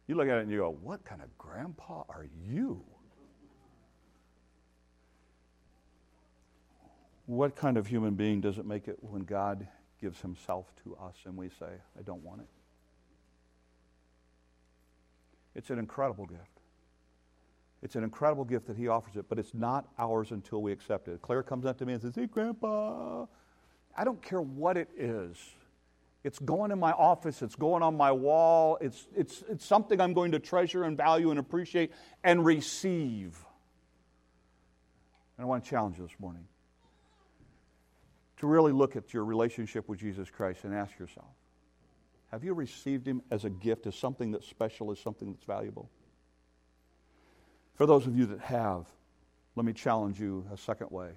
You 0.07 0.15
look 0.15 0.29
at 0.29 0.39
it 0.39 0.43
and 0.43 0.51
you 0.51 0.59
go, 0.59 0.79
what 0.83 1.05
kind 1.05 1.21
of 1.21 1.37
grandpa 1.37 2.05
are 2.09 2.27
you? 2.49 2.83
What 7.27 7.55
kind 7.57 7.77
of 7.77 7.87
human 7.87 8.15
being 8.15 8.41
does 8.41 8.57
it 8.57 8.65
make 8.65 8.89
it 8.89 8.97
when 9.03 9.25
God 9.25 9.69
gives 10.01 10.23
himself 10.23 10.65
to 10.85 10.97
us 10.97 11.15
and 11.27 11.37
we 11.37 11.51
say, 11.51 11.67
I 11.99 12.03
don't 12.03 12.25
want 12.25 12.41
it? 12.41 12.47
It's 15.55 15.69
an 15.69 15.79
incredible 15.79 16.25
gift. 16.25 16.58
It's 17.83 17.95
an 17.95 18.03
incredible 18.03 18.45
gift 18.45 18.67
that 18.67 18.77
he 18.77 18.88
offers 18.88 19.17
it, 19.17 19.27
but 19.29 19.38
it's 19.38 19.55
not 19.55 19.88
ours 19.99 20.33
until 20.33 20.62
we 20.62 20.73
accept 20.73 21.09
it. 21.09 21.23
Claire 21.23 21.43
comes 21.43 21.64
up 21.64 21.79
to 21.79 21.87
me 21.87 21.93
and 21.93 22.03
says, 22.03 22.14
Hey, 22.14 22.27
Grandpa, 22.27 23.27
I 23.97 24.05
don't 24.05 24.21
care 24.21 24.41
what 24.41 24.77
it 24.77 24.88
is. 24.97 25.37
It's 26.25 26.41
going 26.41 26.73
in 26.73 26.81
my 26.81 26.91
office, 26.93 27.43
it's 27.43 27.55
going 27.55 27.83
on 27.83 27.97
my 27.97 28.11
wall, 28.11 28.77
it's, 28.81 29.07
it's, 29.14 29.45
it's 29.49 29.64
something 29.64 30.01
I'm 30.01 30.12
going 30.12 30.33
to 30.33 30.41
treasure 30.41 30.83
and 30.83 30.97
value 30.97 31.31
and 31.31 31.38
appreciate 31.38 31.93
and 32.25 32.45
receive. 32.45 33.38
And 35.37 35.45
I 35.45 35.47
want 35.47 35.62
to 35.62 35.71
challenge 35.71 35.99
you 35.99 36.03
this 36.03 36.19
morning 36.19 36.45
to 38.38 38.47
really 38.47 38.73
look 38.73 38.97
at 38.97 39.14
your 39.14 39.25
relationship 39.25 39.88
with 39.88 40.01
Jesus 40.01 40.29
Christ 40.31 40.64
and 40.64 40.75
ask 40.75 40.99
yourself 40.99 41.29
have 42.31 42.45
you 42.45 42.53
received 42.53 43.07
him 43.07 43.23
as 43.31 43.45
a 43.45 43.51
gift, 43.51 43.87
as 43.87 43.95
something 43.95 44.33
that's 44.33 44.47
special, 44.47 44.91
as 44.91 44.99
something 44.99 45.33
that's 45.33 45.45
valuable? 45.45 45.88
For 47.79 47.87
those 47.87 48.09
of 48.09 48.19
you 48.19 48.27
that 48.27 48.41
have, 48.41 48.87
let 49.55 49.64
me 49.64 49.73
challenge 49.73 50.19
you 50.19 50.45
a 50.53 50.57
second 50.57 50.91
way. 50.91 51.11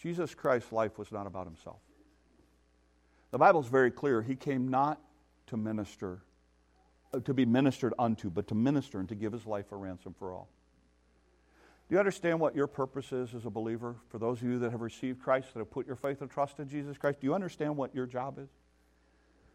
Jesus 0.00 0.34
Christ's 0.34 0.72
life 0.72 0.98
was 0.98 1.12
not 1.12 1.26
about 1.26 1.46
himself. 1.46 1.76
The 3.30 3.36
Bible 3.36 3.60
is 3.60 3.66
very 3.66 3.90
clear. 3.90 4.22
He 4.22 4.36
came 4.36 4.68
not 4.68 4.98
to 5.48 5.58
minister, 5.58 6.22
uh, 7.12 7.20
to 7.20 7.34
be 7.34 7.44
ministered 7.44 7.92
unto, 7.98 8.30
but 8.30 8.48
to 8.48 8.54
minister 8.54 9.00
and 9.00 9.08
to 9.10 9.14
give 9.14 9.34
his 9.34 9.44
life 9.44 9.70
a 9.70 9.76
ransom 9.76 10.14
for 10.18 10.32
all. 10.32 10.48
Do 11.90 11.96
you 11.96 11.98
understand 11.98 12.40
what 12.40 12.56
your 12.56 12.66
purpose 12.66 13.12
is 13.12 13.34
as 13.34 13.44
a 13.44 13.50
believer? 13.50 13.96
For 14.08 14.18
those 14.18 14.40
of 14.40 14.48
you 14.48 14.58
that 14.60 14.70
have 14.70 14.80
received 14.80 15.20
Christ, 15.20 15.52
that 15.52 15.58
have 15.58 15.70
put 15.70 15.86
your 15.86 15.96
faith 15.96 16.22
and 16.22 16.30
trust 16.30 16.58
in 16.58 16.70
Jesus 16.70 16.96
Christ, 16.96 17.20
do 17.20 17.26
you 17.26 17.34
understand 17.34 17.76
what 17.76 17.94
your 17.94 18.06
job 18.06 18.38
is? 18.38 18.48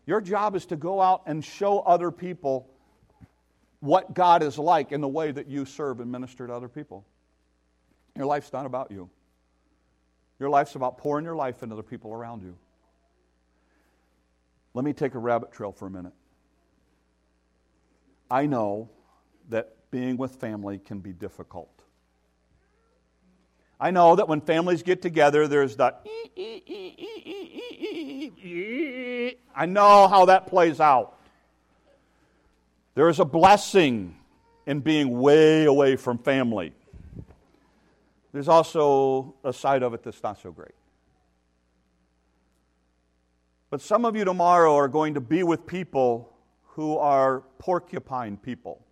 Your 0.06 0.22
job 0.22 0.56
is 0.56 0.68
to 0.68 0.76
go 0.76 1.02
out 1.02 1.24
and 1.26 1.44
show 1.44 1.80
other 1.80 2.12
people 2.12 2.70
what 3.84 4.14
God 4.14 4.44
is 4.44 4.58
like 4.58 4.94
in 4.94 5.02
the 5.02 5.10
way 5.10 5.30
that 5.30 5.50
you 5.50 5.66
serve 5.66 6.00
and 6.00 6.10
minister 6.10 6.48
to 6.48 6.54
other 6.54 6.70
people. 6.70 7.06
Your 8.16 8.26
life's 8.26 8.54
not 8.54 8.66
about 8.66 8.92
you. 8.92 9.10
Your 10.40 10.50
life's 10.50 10.76
about 10.76 10.98
pouring 10.98 11.26
your 11.26 11.36
life 11.36 11.64
into 11.64 11.76
the 11.76 11.84
people 11.84 12.14
around 12.14 12.44
you. 12.44 12.56
Let 14.74 14.86
me 14.86 14.94
take 14.94 15.16
a 15.16 15.20
rabbit 15.20 15.52
trail 15.52 15.74
for 15.74 15.88
a 15.88 15.90
minute. 15.90 16.14
I 18.32 18.46
know 18.46 18.90
that 19.50 19.76
being 19.92 20.16
with 20.16 20.36
family 20.36 20.80
can 20.80 21.00
be 21.00 21.12
difficult. 21.12 21.84
I 23.82 23.92
know 23.92 24.16
that 24.16 24.30
when 24.30 24.40
families 24.40 24.82
get 24.82 25.02
together, 25.02 25.46
there's 25.50 25.76
that. 25.76 26.08
I 29.54 29.66
know 29.66 30.08
how 30.08 30.24
that 30.28 30.48
plays 30.48 30.80
out. 30.80 31.20
There 32.96 33.10
is 33.10 33.20
a 33.20 33.26
blessing 33.26 34.16
in 34.66 34.80
being 34.80 35.20
way 35.20 35.66
away 35.66 35.96
from 35.96 36.18
family. 36.18 36.74
There's 38.32 38.48
also 38.48 39.36
a 39.44 39.54
side 39.54 39.84
of 39.84 39.94
it 39.94 40.04
that's 40.04 40.22
not 40.24 40.40
so 40.40 40.52
great. 40.52 40.76
But 43.70 43.82
some 43.82 44.06
of 44.06 44.16
you 44.16 44.24
tomorrow 44.24 44.76
are 44.76 44.88
going 44.88 45.16
to 45.16 45.22
be 45.22 45.44
with 45.44 45.66
people 45.66 46.32
who 46.64 46.98
are 46.98 47.42
porcupine 47.58 48.38
people. 48.38 48.86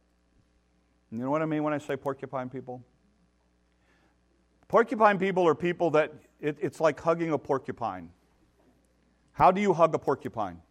You 1.11 1.19
know 1.19 1.29
what 1.29 1.41
I 1.41 1.45
mean 1.45 1.63
when 1.63 1.73
I 1.73 1.77
say 1.77 1.95
porcupine 1.95 2.49
people? 2.49 2.83
Porcupine 4.67 5.19
people 5.19 5.47
are 5.47 5.53
people 5.53 5.91
that 5.91 6.13
it, 6.39 6.57
it's 6.61 6.79
like 6.79 6.99
hugging 6.99 7.31
a 7.31 7.37
porcupine. 7.37 8.09
How 9.33 9.51
do 9.51 9.61
you 9.61 9.73
hug 9.73 9.93
a 9.93 9.99
porcupine? 9.99 10.61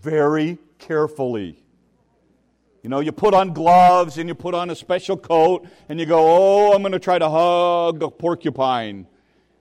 Very 0.00 0.58
carefully. 0.78 1.58
You 2.82 2.90
know, 2.90 3.00
you 3.00 3.12
put 3.12 3.34
on 3.34 3.52
gloves 3.52 4.18
and 4.18 4.28
you 4.28 4.34
put 4.34 4.54
on 4.54 4.70
a 4.70 4.74
special 4.74 5.16
coat 5.16 5.66
and 5.88 6.00
you 6.00 6.06
go, 6.06 6.18
Oh, 6.18 6.72
I'm 6.72 6.82
going 6.82 6.92
to 6.92 6.98
try 6.98 7.18
to 7.18 7.28
hug 7.28 8.02
a 8.02 8.10
porcupine. 8.10 9.06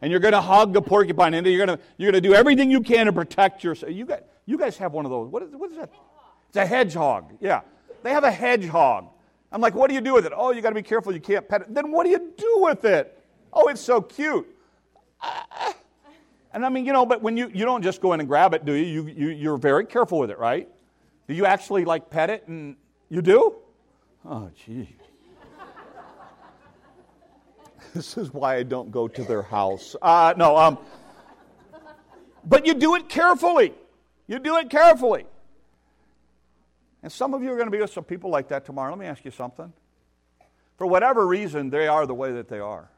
And 0.02 0.10
you're 0.10 0.20
going 0.20 0.34
to 0.34 0.42
hug 0.42 0.76
a 0.76 0.82
porcupine 0.82 1.36
and 1.36 1.46
you're 1.46 1.64
going 1.64 1.78
to, 1.78 1.84
you're 1.98 2.12
going 2.12 2.22
to 2.22 2.28
do 2.28 2.34
everything 2.34 2.72
you 2.72 2.82
can 2.82 3.06
to 3.06 3.14
protect 3.14 3.64
yourself. 3.64 3.92
You 3.92 4.06
guys, 4.06 4.24
you 4.48 4.58
guys 4.58 4.78
have 4.78 4.94
one 4.94 5.06
of 5.06 5.12
those. 5.12 5.30
What 5.30 5.44
is, 5.44 5.52
what 5.52 5.70
is 5.70 5.78
that? 5.78 5.92
It's 6.48 6.58
a 6.58 6.66
hedgehog. 6.66 7.38
Yeah. 7.40 7.62
They 8.02 8.12
have 8.12 8.24
a 8.24 8.32
hedgehog. 8.32 9.10
I'm 9.52 9.62
like, 9.62 9.76
what 9.76 9.90
do 9.90 9.94
you 9.94 10.02
do 10.02 10.14
with 10.14 10.26
it? 10.26 10.34
Oh, 10.36 10.52
you 10.52 10.62
got 10.62 10.70
to 10.70 10.76
be 10.76 10.82
careful. 10.82 11.14
You 11.14 11.20
can't 11.20 11.48
pet 11.48 11.62
it. 11.62 11.74
Then 11.74 11.92
what 11.92 12.06
do 12.06 12.10
you 12.10 12.32
do 12.36 12.58
with 12.62 12.86
it? 12.86 13.20
Oh, 13.54 13.68
it's 13.68 13.82
so 13.82 14.02
cute. 14.02 14.48
And 16.54 16.66
I 16.66 16.70
mean, 16.70 16.86
you 16.86 16.94
know, 16.94 17.06
but 17.06 17.22
when 17.22 17.38
you, 17.38 17.50
you 17.54 17.66
don't 17.66 17.82
just 17.82 18.02
go 18.02 18.14
in 18.14 18.20
and 18.20 18.28
grab 18.28 18.54
it, 18.54 18.66
do 18.66 18.74
you? 18.74 19.04
you, 19.04 19.14
you 19.16 19.30
you're 19.30 19.58
very 19.58 19.86
careful 19.86 20.20
with 20.20 20.32
it, 20.32 20.38
right? 20.38 20.68
Do 21.28 21.34
you 21.34 21.46
actually 21.46 21.86
like 21.86 22.10
pet 22.10 22.30
it 22.30 22.48
and 22.48 22.76
you 23.10 23.22
do? 23.22 23.56
Oh, 24.26 24.50
gee. 24.66 24.96
this 27.94 28.18
is 28.18 28.34
why 28.34 28.58
I 28.58 28.64
don't 28.64 28.92
go 28.92 29.08
to 29.08 29.24
their 29.24 29.42
house. 29.42 29.96
Uh, 30.02 30.34
no, 30.36 30.58
um, 30.58 30.78
but 32.44 32.66
you 32.66 32.74
do 32.74 32.96
it 32.96 33.08
carefully. 33.08 33.74
You 34.28 34.40
do 34.40 34.58
it 34.58 34.70
carefully. 34.70 35.26
And 37.04 37.12
some 37.12 37.34
of 37.34 37.42
you 37.42 37.52
are 37.52 37.56
going 37.56 37.68
to 37.68 37.72
be 37.72 37.80
with 37.80 37.92
some 37.92 38.04
people 38.04 38.30
like 38.30 38.50
that 38.50 38.66
tomorrow. 38.66 38.92
Let 38.92 39.00
me 39.00 39.06
ask 39.06 39.26
you 39.26 39.32
something. 39.32 39.72
For 40.78 40.86
whatever 40.86 41.26
reason, 41.26 41.70
they 41.70 41.88
are 41.88 42.06
the 42.06 42.14
way 42.14 42.32
that 42.34 42.48
they 42.48 42.60
are. 42.60 42.90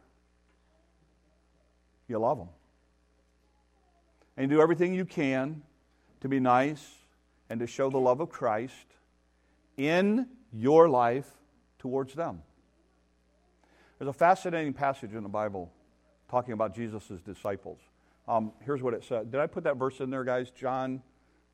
You 2.08 2.20
love 2.20 2.38
them. 2.38 2.50
And 4.38 4.50
do 4.50 4.62
everything 4.62 4.94
you 4.94 5.06
can 5.06 5.62
to 6.22 6.30
be 6.30 6.40
nice 6.40 6.84
and 7.50 7.60
to 7.60 7.68
show 7.68 7.90
the 7.90 8.00
love 8.00 8.20
of 8.20 8.30
Christ 8.30 8.74
in 9.78 10.28
your 10.52 10.90
life 10.90 11.30
towards 11.80 12.14
them. 12.14 12.42
There's 14.00 14.10
a 14.10 14.14
fascinating 14.14 14.74
passage 14.74 15.14
in 15.14 15.24
the 15.24 15.30
Bible 15.30 15.72
talking 16.30 16.54
about 16.54 16.76
Jesus' 16.76 17.22
disciples. 17.26 17.80
Um, 18.28 18.54
here's 18.62 18.82
what 18.82 18.94
it 18.94 19.04
said. 19.04 19.32
Did 19.32 19.40
I 19.40 19.48
put 19.48 19.66
that 19.66 19.78
verse 19.78 20.00
in 20.00 20.10
there, 20.10 20.24
guys? 20.24 20.50
John 20.52 21.02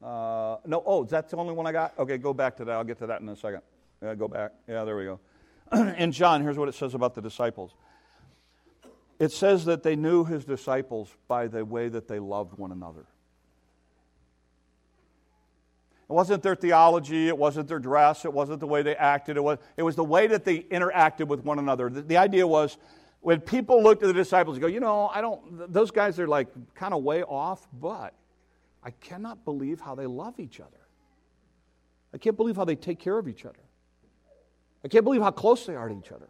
uh, 0.02 0.58
no, 0.66 0.82
oh, 0.86 1.04
is 1.04 1.10
that 1.10 1.30
the 1.30 1.38
only 1.38 1.54
one 1.54 1.68
I 1.68 1.72
got? 1.72 1.98
Okay, 2.00 2.18
go 2.18 2.34
back 2.34 2.56
to 2.58 2.66
that. 2.66 2.72
I'll 2.72 2.84
get 2.84 3.00
to 3.00 3.08
that 3.08 3.22
in 3.22 3.28
a 3.30 3.36
second. 3.36 3.62
Yeah, 4.02 4.16
go 4.16 4.28
back. 4.28 4.54
Yeah, 4.68 4.86
there 4.86 4.96
we 4.96 5.06
go. 5.06 5.20
in 5.98 6.12
John, 6.12 6.42
here's 6.42 6.58
what 6.58 6.70
it 6.70 6.76
says 6.76 6.94
about 6.94 7.16
the 7.16 7.22
disciples 7.22 7.72
it 9.20 9.32
says 9.34 9.66
that 9.66 9.84
they 9.84 9.96
knew 9.96 10.24
his 10.24 10.46
disciples 10.46 11.14
by 11.28 11.48
the 11.48 11.64
way 11.66 11.90
that 11.90 12.08
they 12.08 12.20
loved 12.20 12.58
one 12.58 12.72
another. 12.72 13.06
It 16.10 16.14
wasn't 16.14 16.42
their 16.42 16.56
theology, 16.56 17.28
it 17.28 17.38
wasn't 17.38 17.68
their 17.68 17.78
dress, 17.78 18.26
it 18.26 18.34
wasn't 18.34 18.62
the 18.62 18.68
way 18.68 18.82
they 18.82 18.96
acted, 18.96 19.38
it 19.38 19.44
was, 19.44 19.60
it 19.78 19.84
was 19.84 19.96
the 19.96 20.04
way 20.04 20.26
that 20.28 20.44
they 20.44 20.62
interacted 20.62 21.28
with 21.28 21.44
one 21.46 21.60
another. 21.60 21.90
The, 21.90 22.02
the 22.02 22.18
idea 22.18 22.48
was 22.48 22.78
when 23.22 23.42
people 23.42 23.84
looked 23.84 24.02
at 24.02 24.08
the 24.08 24.14
disciples 24.14 24.56
and 24.56 24.62
go, 24.62 24.68
you 24.68 24.80
know, 24.80 25.08
I 25.14 25.22
don't, 25.22 25.72
those 25.72 25.92
guys 25.92 26.20
are 26.20 26.28
like 26.28 26.48
kind 26.74 26.94
of 26.94 27.04
way 27.04 27.22
off, 27.22 27.68
but 27.74 28.16
I 28.82 28.92
cannot 28.92 29.46
believe 29.46 29.82
how 29.82 29.94
they 29.94 30.08
love 30.08 30.40
each 30.40 30.60
other. 30.60 30.72
I 32.14 32.18
can't 32.18 32.38
believe 32.38 32.56
how 32.56 32.66
they 32.66 32.76
take 32.76 32.98
care 32.98 33.18
of 33.18 33.28
each 33.28 33.46
other. 33.46 33.60
I 34.84 34.88
can't 34.88 35.04
believe 35.04 35.22
how 35.22 35.32
close 35.32 35.66
they 35.66 35.76
are 35.76 35.90
to 35.90 35.96
each 35.96 36.12
other. 36.12 36.30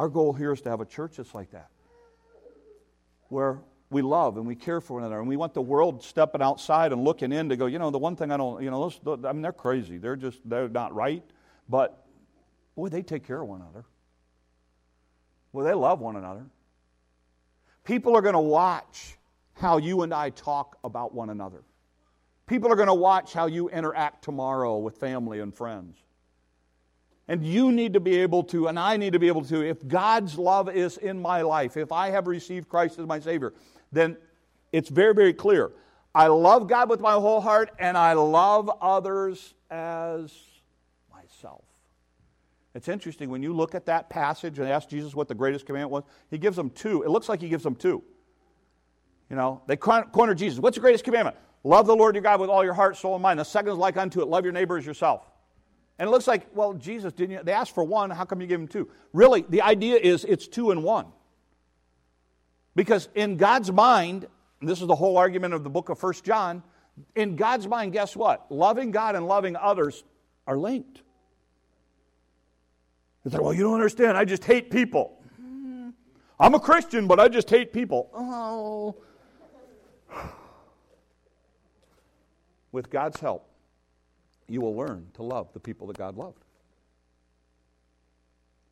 Our 0.00 0.08
goal 0.08 0.32
here 0.32 0.50
is 0.50 0.62
to 0.62 0.70
have 0.70 0.80
a 0.80 0.86
church 0.86 1.18
that's 1.18 1.34
like 1.34 1.50
that, 1.50 1.68
where 3.28 3.60
we 3.90 4.00
love 4.00 4.38
and 4.38 4.46
we 4.46 4.54
care 4.54 4.80
for 4.80 4.94
one 4.94 5.02
another, 5.02 5.18
and 5.18 5.28
we 5.28 5.36
want 5.36 5.52
the 5.52 5.60
world 5.60 6.02
stepping 6.02 6.40
outside 6.40 6.92
and 6.92 7.04
looking 7.04 7.32
in 7.32 7.50
to 7.50 7.56
go, 7.56 7.66
you 7.66 7.78
know, 7.78 7.90
the 7.90 7.98
one 7.98 8.16
thing 8.16 8.32
I 8.32 8.38
don't, 8.38 8.62
you 8.62 8.70
know, 8.70 8.90
those, 9.04 9.22
I 9.26 9.32
mean, 9.32 9.42
they're 9.42 9.52
crazy. 9.52 9.98
They're 9.98 10.16
just, 10.16 10.40
they're 10.48 10.70
not 10.70 10.94
right, 10.94 11.22
but 11.68 12.06
boy, 12.76 12.88
they 12.88 13.02
take 13.02 13.26
care 13.26 13.42
of 13.42 13.48
one 13.48 13.60
another. 13.60 13.84
Well, 15.52 15.66
they 15.66 15.74
love 15.74 16.00
one 16.00 16.16
another. 16.16 16.46
People 17.84 18.16
are 18.16 18.22
going 18.22 18.32
to 18.32 18.40
watch 18.40 19.18
how 19.52 19.76
you 19.76 20.00
and 20.00 20.14
I 20.14 20.30
talk 20.30 20.78
about 20.82 21.12
one 21.14 21.28
another. 21.28 21.62
People 22.46 22.72
are 22.72 22.76
going 22.76 22.88
to 22.88 22.94
watch 22.94 23.34
how 23.34 23.48
you 23.48 23.68
interact 23.68 24.24
tomorrow 24.24 24.78
with 24.78 24.96
family 24.96 25.40
and 25.40 25.54
friends. 25.54 25.98
And 27.28 27.44
you 27.44 27.70
need 27.70 27.92
to 27.92 28.00
be 28.00 28.18
able 28.18 28.42
to, 28.44 28.66
and 28.66 28.78
I 28.78 28.96
need 28.96 29.12
to 29.12 29.18
be 29.18 29.28
able 29.28 29.44
to, 29.44 29.62
if 29.62 29.86
God's 29.86 30.36
love 30.36 30.68
is 30.68 30.96
in 30.96 31.20
my 31.22 31.42
life, 31.42 31.76
if 31.76 31.92
I 31.92 32.10
have 32.10 32.26
received 32.26 32.68
Christ 32.68 32.98
as 32.98 33.06
my 33.06 33.20
Savior, 33.20 33.52
then 33.92 34.16
it's 34.72 34.88
very, 34.88 35.14
very 35.14 35.32
clear. 35.32 35.70
I 36.14 36.26
love 36.26 36.66
God 36.66 36.90
with 36.90 37.00
my 37.00 37.12
whole 37.12 37.40
heart, 37.40 37.70
and 37.78 37.96
I 37.96 38.14
love 38.14 38.68
others 38.80 39.54
as 39.70 40.32
myself. 41.12 41.64
It's 42.74 42.88
interesting 42.88 43.30
when 43.30 43.42
you 43.42 43.52
look 43.52 43.74
at 43.74 43.86
that 43.86 44.10
passage 44.10 44.58
and 44.58 44.68
ask 44.68 44.88
Jesus 44.88 45.14
what 45.14 45.28
the 45.28 45.34
greatest 45.34 45.66
commandment 45.66 45.92
was, 45.92 46.04
he 46.30 46.38
gives 46.38 46.56
them 46.56 46.70
two. 46.70 47.02
It 47.02 47.10
looks 47.10 47.28
like 47.28 47.40
he 47.40 47.48
gives 47.48 47.62
them 47.62 47.76
two. 47.76 48.02
You 49.28 49.36
know, 49.36 49.62
they 49.68 49.76
corner 49.76 50.34
Jesus. 50.34 50.58
What's 50.58 50.76
the 50.76 50.80
greatest 50.80 51.04
commandment? 51.04 51.36
Love 51.62 51.86
the 51.86 51.94
Lord 51.94 52.16
your 52.16 52.22
God 52.22 52.40
with 52.40 52.50
all 52.50 52.64
your 52.64 52.74
heart, 52.74 52.96
soul, 52.96 53.14
and 53.14 53.22
mind. 53.22 53.38
The 53.38 53.44
second 53.44 53.72
is 53.72 53.78
like 53.78 53.96
unto 53.96 54.20
it 54.20 54.28
love 54.28 54.44
your 54.44 54.52
neighbor 54.52 54.76
as 54.76 54.84
yourself. 54.84 55.29
And 56.00 56.08
it 56.08 56.10
looks 56.10 56.26
like, 56.26 56.46
well, 56.54 56.72
Jesus, 56.72 57.12
didn't 57.12 57.32
you? 57.36 57.40
They 57.44 57.52
asked 57.52 57.74
for 57.74 57.84
one. 57.84 58.08
How 58.08 58.24
come 58.24 58.40
you 58.40 58.46
give 58.46 58.58
them 58.58 58.68
two? 58.68 58.88
Really, 59.12 59.44
the 59.46 59.60
idea 59.60 59.96
is 59.96 60.24
it's 60.24 60.48
two 60.48 60.70
and 60.70 60.82
one. 60.82 61.08
Because 62.74 63.10
in 63.14 63.36
God's 63.36 63.70
mind, 63.70 64.26
this 64.62 64.80
is 64.80 64.86
the 64.86 64.94
whole 64.94 65.18
argument 65.18 65.52
of 65.52 65.62
the 65.62 65.68
book 65.68 65.90
of 65.90 65.98
First 65.98 66.24
John, 66.24 66.62
in 67.14 67.36
God's 67.36 67.68
mind, 67.68 67.92
guess 67.92 68.16
what? 68.16 68.50
Loving 68.50 68.92
God 68.92 69.14
and 69.14 69.28
loving 69.28 69.56
others 69.56 70.02
are 70.46 70.56
linked. 70.56 71.02
It's 73.26 73.34
like, 73.34 73.42
well, 73.42 73.52
you 73.52 73.64
don't 73.64 73.74
understand. 73.74 74.16
I 74.16 74.24
just 74.24 74.44
hate 74.44 74.70
people. 74.70 75.20
Mm-hmm. 75.38 75.90
I'm 76.38 76.54
a 76.54 76.60
Christian, 76.60 77.08
but 77.08 77.20
I 77.20 77.28
just 77.28 77.50
hate 77.50 77.74
people. 77.74 78.08
Oh. 78.14 78.96
With 82.72 82.88
God's 82.88 83.20
help, 83.20 83.49
you 84.50 84.60
will 84.60 84.76
learn 84.76 85.06
to 85.14 85.22
love 85.22 85.52
the 85.52 85.60
people 85.60 85.86
that 85.86 85.96
God 85.96 86.16
loved. 86.16 86.44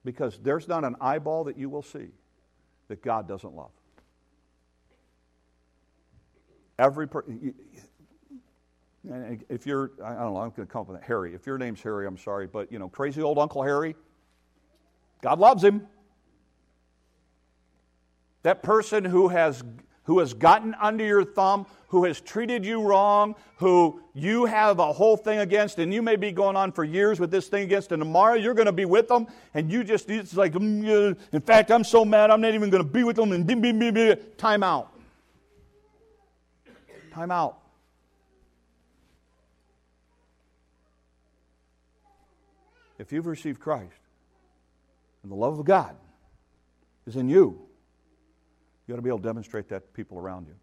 Because 0.04 0.38
there's 0.42 0.66
not 0.66 0.84
an 0.84 0.96
eyeball 1.00 1.44
that 1.44 1.56
you 1.56 1.70
will 1.70 1.82
see 1.82 2.08
that 2.88 3.02
God 3.02 3.28
doesn't 3.28 3.54
love. 3.54 3.70
Every 6.78 7.08
person, 7.08 7.54
if 9.48 9.66
you're, 9.66 9.92
I 10.04 10.14
don't 10.14 10.34
know, 10.34 10.40
I'm 10.40 10.50
going 10.50 10.66
to 10.66 10.72
come 10.72 10.82
up 10.82 10.88
with 10.88 11.02
Harry. 11.02 11.34
If 11.34 11.46
your 11.46 11.58
name's 11.58 11.82
Harry, 11.82 12.06
I'm 12.06 12.18
sorry, 12.18 12.46
but 12.46 12.72
you 12.72 12.78
know, 12.78 12.88
crazy 12.88 13.22
old 13.22 13.38
Uncle 13.38 13.62
Harry, 13.62 13.94
God 15.22 15.38
loves 15.38 15.62
him. 15.62 15.86
That 18.42 18.62
person 18.62 19.04
who 19.04 19.28
has 19.28 19.62
who 20.08 20.20
has 20.20 20.32
gotten 20.32 20.74
under 20.80 21.04
your 21.04 21.22
thumb, 21.22 21.66
who 21.88 22.06
has 22.06 22.18
treated 22.18 22.64
you 22.64 22.82
wrong, 22.82 23.34
who 23.58 24.00
you 24.14 24.46
have 24.46 24.78
a 24.78 24.90
whole 24.90 25.18
thing 25.18 25.38
against, 25.38 25.78
and 25.78 25.92
you 25.92 26.00
may 26.00 26.16
be 26.16 26.32
going 26.32 26.56
on 26.56 26.72
for 26.72 26.82
years 26.82 27.20
with 27.20 27.30
this 27.30 27.48
thing 27.48 27.62
against, 27.62 27.92
and 27.92 28.00
tomorrow 28.00 28.32
you're 28.32 28.54
going 28.54 28.64
to 28.64 28.72
be 28.72 28.86
with 28.86 29.06
them, 29.06 29.26
and 29.52 29.70
you 29.70 29.84
just, 29.84 30.08
it's 30.08 30.34
like, 30.34 30.54
mm, 30.54 31.14
in 31.30 31.40
fact, 31.42 31.70
I'm 31.70 31.84
so 31.84 32.06
mad, 32.06 32.30
I'm 32.30 32.40
not 32.40 32.54
even 32.54 32.70
going 32.70 32.82
to 32.82 32.88
be 32.88 33.04
with 33.04 33.16
them, 33.16 33.32
and 33.32 33.46
time 34.38 34.62
out. 34.62 34.94
Time 37.12 37.30
out. 37.30 37.58
If 42.98 43.12
you've 43.12 43.26
received 43.26 43.60
Christ, 43.60 43.92
and 45.22 45.30
the 45.30 45.36
love 45.36 45.58
of 45.58 45.66
God 45.66 45.94
is 47.06 47.14
in 47.14 47.28
you, 47.28 47.67
you 48.88 48.94
ought 48.94 48.96
to 48.96 49.03
be 49.03 49.11
able 49.11 49.18
to 49.18 49.24
demonstrate 49.24 49.68
that 49.68 49.85
to 49.85 49.92
people 49.92 50.18
around 50.18 50.46
you. 50.48 50.55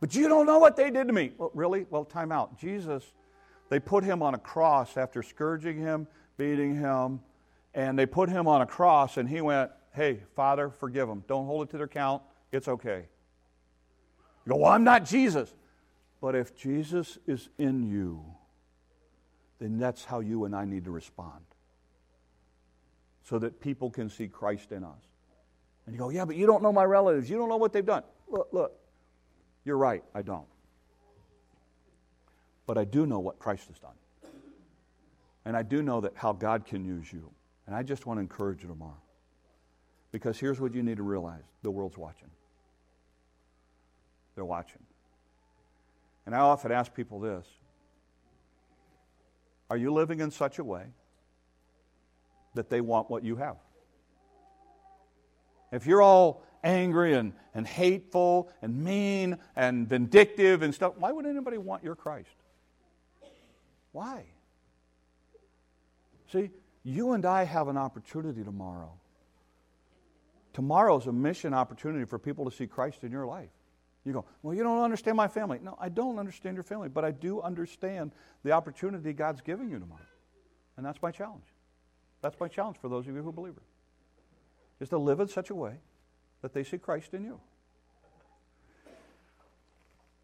But 0.00 0.14
you 0.14 0.26
don't 0.28 0.46
know 0.46 0.58
what 0.58 0.76
they 0.76 0.90
did 0.90 1.06
to 1.08 1.12
me. 1.12 1.32
Well, 1.36 1.50
really? 1.54 1.86
Well, 1.90 2.04
time 2.04 2.32
out. 2.32 2.58
Jesus, 2.58 3.04
they 3.68 3.78
put 3.78 4.04
him 4.04 4.22
on 4.22 4.34
a 4.34 4.38
cross 4.38 4.96
after 4.96 5.22
scourging 5.22 5.78
him, 5.78 6.06
beating 6.38 6.76
him, 6.76 7.20
and 7.74 7.98
they 7.98 8.06
put 8.06 8.30
him 8.30 8.48
on 8.48 8.62
a 8.62 8.66
cross, 8.66 9.18
and 9.18 9.28
he 9.28 9.40
went, 9.40 9.70
Hey, 9.92 10.20
Father, 10.34 10.70
forgive 10.70 11.08
them. 11.08 11.24
Don't 11.28 11.46
hold 11.46 11.68
it 11.68 11.70
to 11.72 11.78
their 11.78 11.88
count. 11.88 12.22
It's 12.52 12.68
okay. 12.68 13.06
You 14.46 14.52
go, 14.52 14.56
Well, 14.56 14.72
I'm 14.72 14.84
not 14.84 15.04
Jesus. 15.04 15.52
But 16.20 16.34
if 16.34 16.56
Jesus 16.56 17.18
is 17.26 17.48
in 17.58 17.84
you, 17.84 18.24
then 19.60 19.78
that's 19.78 20.04
how 20.04 20.20
you 20.20 20.44
and 20.44 20.54
I 20.54 20.64
need 20.64 20.84
to 20.86 20.90
respond 20.90 21.44
so 23.22 23.38
that 23.38 23.60
people 23.60 23.90
can 23.90 24.08
see 24.08 24.26
Christ 24.26 24.72
in 24.72 24.82
us. 24.82 25.02
And 25.88 25.94
you 25.94 25.98
go, 26.00 26.10
yeah, 26.10 26.26
but 26.26 26.36
you 26.36 26.46
don't 26.46 26.62
know 26.62 26.70
my 26.70 26.84
relatives. 26.84 27.30
You 27.30 27.38
don't 27.38 27.48
know 27.48 27.56
what 27.56 27.72
they've 27.72 27.86
done. 27.86 28.02
Look, 28.28 28.48
look, 28.52 28.78
you're 29.64 29.78
right, 29.78 30.04
I 30.14 30.20
don't. 30.20 30.44
But 32.66 32.76
I 32.76 32.84
do 32.84 33.06
know 33.06 33.20
what 33.20 33.38
Christ 33.38 33.68
has 33.68 33.78
done. 33.78 33.94
And 35.46 35.56
I 35.56 35.62
do 35.62 35.80
know 35.80 36.02
that 36.02 36.12
how 36.14 36.34
God 36.34 36.66
can 36.66 36.84
use 36.84 37.10
you. 37.10 37.30
And 37.66 37.74
I 37.74 37.82
just 37.82 38.04
want 38.04 38.18
to 38.18 38.20
encourage 38.20 38.62
you 38.62 38.68
tomorrow. 38.68 39.00
Because 40.12 40.38
here's 40.38 40.60
what 40.60 40.74
you 40.74 40.82
need 40.82 40.98
to 40.98 41.02
realize 41.02 41.44
the 41.62 41.70
world's 41.70 41.96
watching. 41.96 42.28
They're 44.34 44.44
watching. 44.44 44.82
And 46.26 46.34
I 46.34 46.40
often 46.40 46.70
ask 46.70 46.92
people 46.92 47.18
this 47.18 47.46
Are 49.70 49.78
you 49.78 49.90
living 49.90 50.20
in 50.20 50.30
such 50.30 50.58
a 50.58 50.64
way 50.64 50.84
that 52.52 52.68
they 52.68 52.82
want 52.82 53.08
what 53.08 53.24
you 53.24 53.36
have? 53.36 53.56
If 55.72 55.86
you're 55.86 56.02
all 56.02 56.42
angry 56.64 57.14
and, 57.14 57.32
and 57.54 57.66
hateful 57.66 58.50
and 58.62 58.82
mean 58.82 59.38
and 59.56 59.88
vindictive 59.88 60.62
and 60.62 60.74
stuff, 60.74 60.94
why 60.96 61.12
would 61.12 61.26
anybody 61.26 61.58
want 61.58 61.84
your 61.84 61.94
Christ? 61.94 62.28
Why? 63.92 64.24
See, 66.32 66.50
you 66.82 67.12
and 67.12 67.24
I 67.24 67.44
have 67.44 67.68
an 67.68 67.76
opportunity 67.76 68.44
tomorrow. 68.44 68.92
Tomorrow 70.52 70.98
is 70.98 71.06
a 71.06 71.12
mission 71.12 71.54
opportunity 71.54 72.04
for 72.04 72.18
people 72.18 72.44
to 72.50 72.54
see 72.54 72.66
Christ 72.66 73.04
in 73.04 73.12
your 73.12 73.26
life. 73.26 73.50
You 74.04 74.12
go, 74.12 74.24
well, 74.42 74.54
you 74.54 74.62
don't 74.62 74.82
understand 74.82 75.16
my 75.16 75.28
family. 75.28 75.58
No, 75.62 75.76
I 75.78 75.88
don't 75.88 76.18
understand 76.18 76.56
your 76.56 76.64
family, 76.64 76.88
but 76.88 77.04
I 77.04 77.10
do 77.10 77.42
understand 77.42 78.12
the 78.42 78.52
opportunity 78.52 79.12
God's 79.12 79.40
giving 79.40 79.70
you 79.70 79.78
tomorrow. 79.78 80.00
And 80.76 80.86
that's 80.86 81.00
my 81.02 81.10
challenge. 81.10 81.44
That's 82.22 82.38
my 82.40 82.48
challenge 82.48 82.78
for 82.80 82.88
those 82.88 83.06
of 83.06 83.14
you 83.14 83.22
who 83.22 83.32
believe 83.32 83.54
believers 83.54 83.77
is 84.80 84.88
to 84.90 84.98
live 84.98 85.20
in 85.20 85.28
such 85.28 85.50
a 85.50 85.54
way 85.54 85.74
that 86.42 86.52
they 86.52 86.64
see 86.64 86.78
Christ 86.78 87.14
in 87.14 87.24
you. 87.24 87.40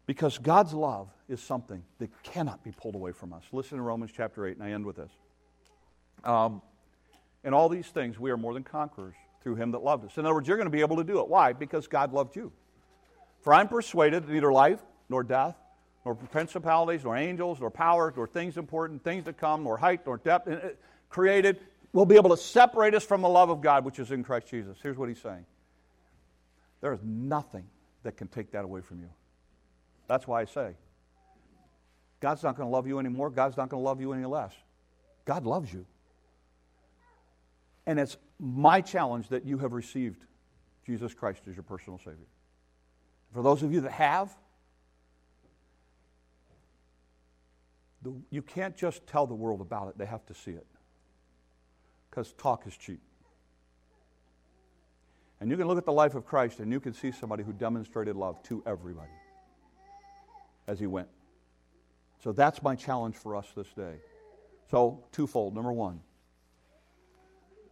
Because 0.05 0.37
God's 0.37 0.73
love 0.73 1.09
is 1.27 1.41
something 1.41 1.83
that 1.99 2.09
cannot 2.23 2.63
be 2.63 2.71
pulled 2.71 2.95
away 2.95 3.11
from 3.11 3.33
us. 3.33 3.43
Listen 3.51 3.77
to 3.77 3.83
Romans 3.83 4.11
chapter 4.15 4.45
8, 4.45 4.57
and 4.57 4.63
I 4.63 4.71
end 4.71 4.85
with 4.85 4.97
this. 4.97 5.11
Um, 6.23 6.61
in 7.43 7.53
all 7.53 7.69
these 7.69 7.87
things, 7.87 8.19
we 8.19 8.31
are 8.31 8.37
more 8.37 8.53
than 8.53 8.63
conquerors 8.63 9.15
through 9.41 9.55
him 9.55 9.71
that 9.71 9.83
loved 9.83 10.05
us. 10.05 10.17
In 10.17 10.25
other 10.25 10.35
words, 10.35 10.47
you're 10.47 10.57
going 10.57 10.67
to 10.67 10.71
be 10.71 10.81
able 10.81 10.97
to 10.97 11.03
do 11.03 11.19
it. 11.19 11.27
Why? 11.27 11.53
Because 11.53 11.87
God 11.87 12.13
loved 12.13 12.35
you. 12.35 12.51
For 13.41 13.53
I'm 13.53 13.67
persuaded 13.67 14.25
that 14.25 14.31
neither 14.31 14.51
life, 14.51 14.79
nor 15.09 15.23
death, 15.23 15.55
nor 16.03 16.15
principalities, 16.15 17.03
nor 17.03 17.15
angels, 17.15 17.59
nor 17.59 17.69
powers, 17.69 18.13
nor 18.15 18.27
things 18.27 18.57
important, 18.57 19.03
things 19.03 19.25
to 19.25 19.33
come, 19.33 19.63
nor 19.63 19.77
height, 19.77 20.01
nor 20.05 20.17
depth, 20.17 20.47
uh, 20.47 20.69
created 21.09 21.59
will 21.95 22.05
be 22.05 22.15
able 22.15 22.29
to 22.29 22.37
separate 22.37 22.93
us 22.93 23.05
from 23.05 23.21
the 23.21 23.29
love 23.29 23.49
of 23.49 23.61
God 23.61 23.85
which 23.85 23.99
is 23.99 24.11
in 24.11 24.21
Christ 24.21 24.47
Jesus. 24.47 24.77
Here's 24.83 24.97
what 24.97 25.07
he's 25.07 25.21
saying 25.21 25.45
there 26.81 26.91
is 26.93 26.99
nothing 27.03 27.65
that 28.03 28.17
can 28.17 28.27
take 28.27 28.51
that 28.51 28.65
away 28.65 28.81
from 28.81 28.99
you. 28.99 29.09
That's 30.07 30.27
why 30.27 30.41
I 30.41 30.45
say, 30.45 30.75
God's 32.19 32.43
not 32.43 32.57
going 32.57 32.67
to 32.67 32.71
love 32.71 32.85
you 32.85 32.99
anymore. 32.99 33.29
God's 33.29 33.55
not 33.55 33.69
going 33.69 33.81
to 33.81 33.85
love 33.85 34.01
you 34.01 34.11
any 34.11 34.25
less. 34.25 34.51
God 35.23 35.45
loves 35.45 35.71
you. 35.71 35.85
And 37.87 37.97
it's 37.97 38.17
my 38.39 38.81
challenge 38.81 39.29
that 39.29 39.45
you 39.45 39.57
have 39.59 39.71
received 39.71 40.21
Jesus 40.85 41.13
Christ 41.13 41.43
as 41.49 41.55
your 41.55 41.63
personal 41.63 41.97
Savior. 41.99 42.27
For 43.33 43.41
those 43.41 43.63
of 43.63 43.71
you 43.71 43.81
that 43.81 43.93
have, 43.93 44.35
you 48.29 48.41
can't 48.41 48.75
just 48.75 49.07
tell 49.07 49.25
the 49.25 49.33
world 49.33 49.61
about 49.61 49.87
it, 49.87 49.97
they 49.97 50.05
have 50.05 50.25
to 50.25 50.33
see 50.33 50.51
it 50.51 50.67
because 52.15 52.31
talk 52.33 52.65
is 52.65 52.77
cheap. 52.77 53.01
And 55.41 55.51
you 55.51 55.57
can 55.57 55.67
look 55.67 55.77
at 55.77 55.85
the 55.85 55.91
life 55.91 56.15
of 56.15 56.25
Christ 56.25 56.59
and 56.59 56.71
you 56.71 56.79
can 56.79 56.93
see 56.93 57.11
somebody 57.11 57.43
who 57.43 57.51
demonstrated 57.51 58.15
love 58.15 58.41
to 58.43 58.63
everybody 58.65 59.11
as 60.65 60.79
he 60.79 60.87
went. 60.87 61.09
So 62.23 62.31
that's 62.31 62.63
my 62.63 62.73
challenge 62.73 63.15
for 63.15 63.35
us 63.35 63.47
this 63.55 63.67
day. 63.75 63.95
So, 64.71 65.03
twofold. 65.11 65.53
Number 65.53 65.73
one, 65.73 65.99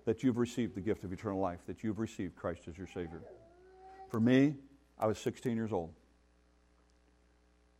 that 0.05 0.21
you've 0.23 0.37
received 0.37 0.75
the 0.75 0.81
gift 0.81 1.05
of 1.05 1.13
eternal 1.13 1.39
life, 1.39 1.59
that 1.65 1.83
you've 1.83 1.97
received 1.97 2.35
Christ 2.35 2.63
as 2.67 2.77
your 2.77 2.87
Savior. 2.87 3.21
For 4.11 4.19
me, 4.19 4.55
I 4.99 5.07
was 5.07 5.17
16 5.17 5.55
years 5.55 5.71
old, 5.71 5.91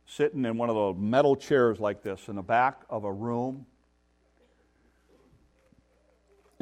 sitting 0.08 0.46
in 0.46 0.58
one 0.58 0.70
of 0.70 0.76
the 0.76 0.94
metal 1.00 1.36
chairs 1.36 1.80
like 1.80 2.02
this 2.02 2.30
in 2.30 2.36
the 2.36 2.42
back 2.42 2.84
of 2.90 3.04
a 3.04 3.12
room 3.12 3.66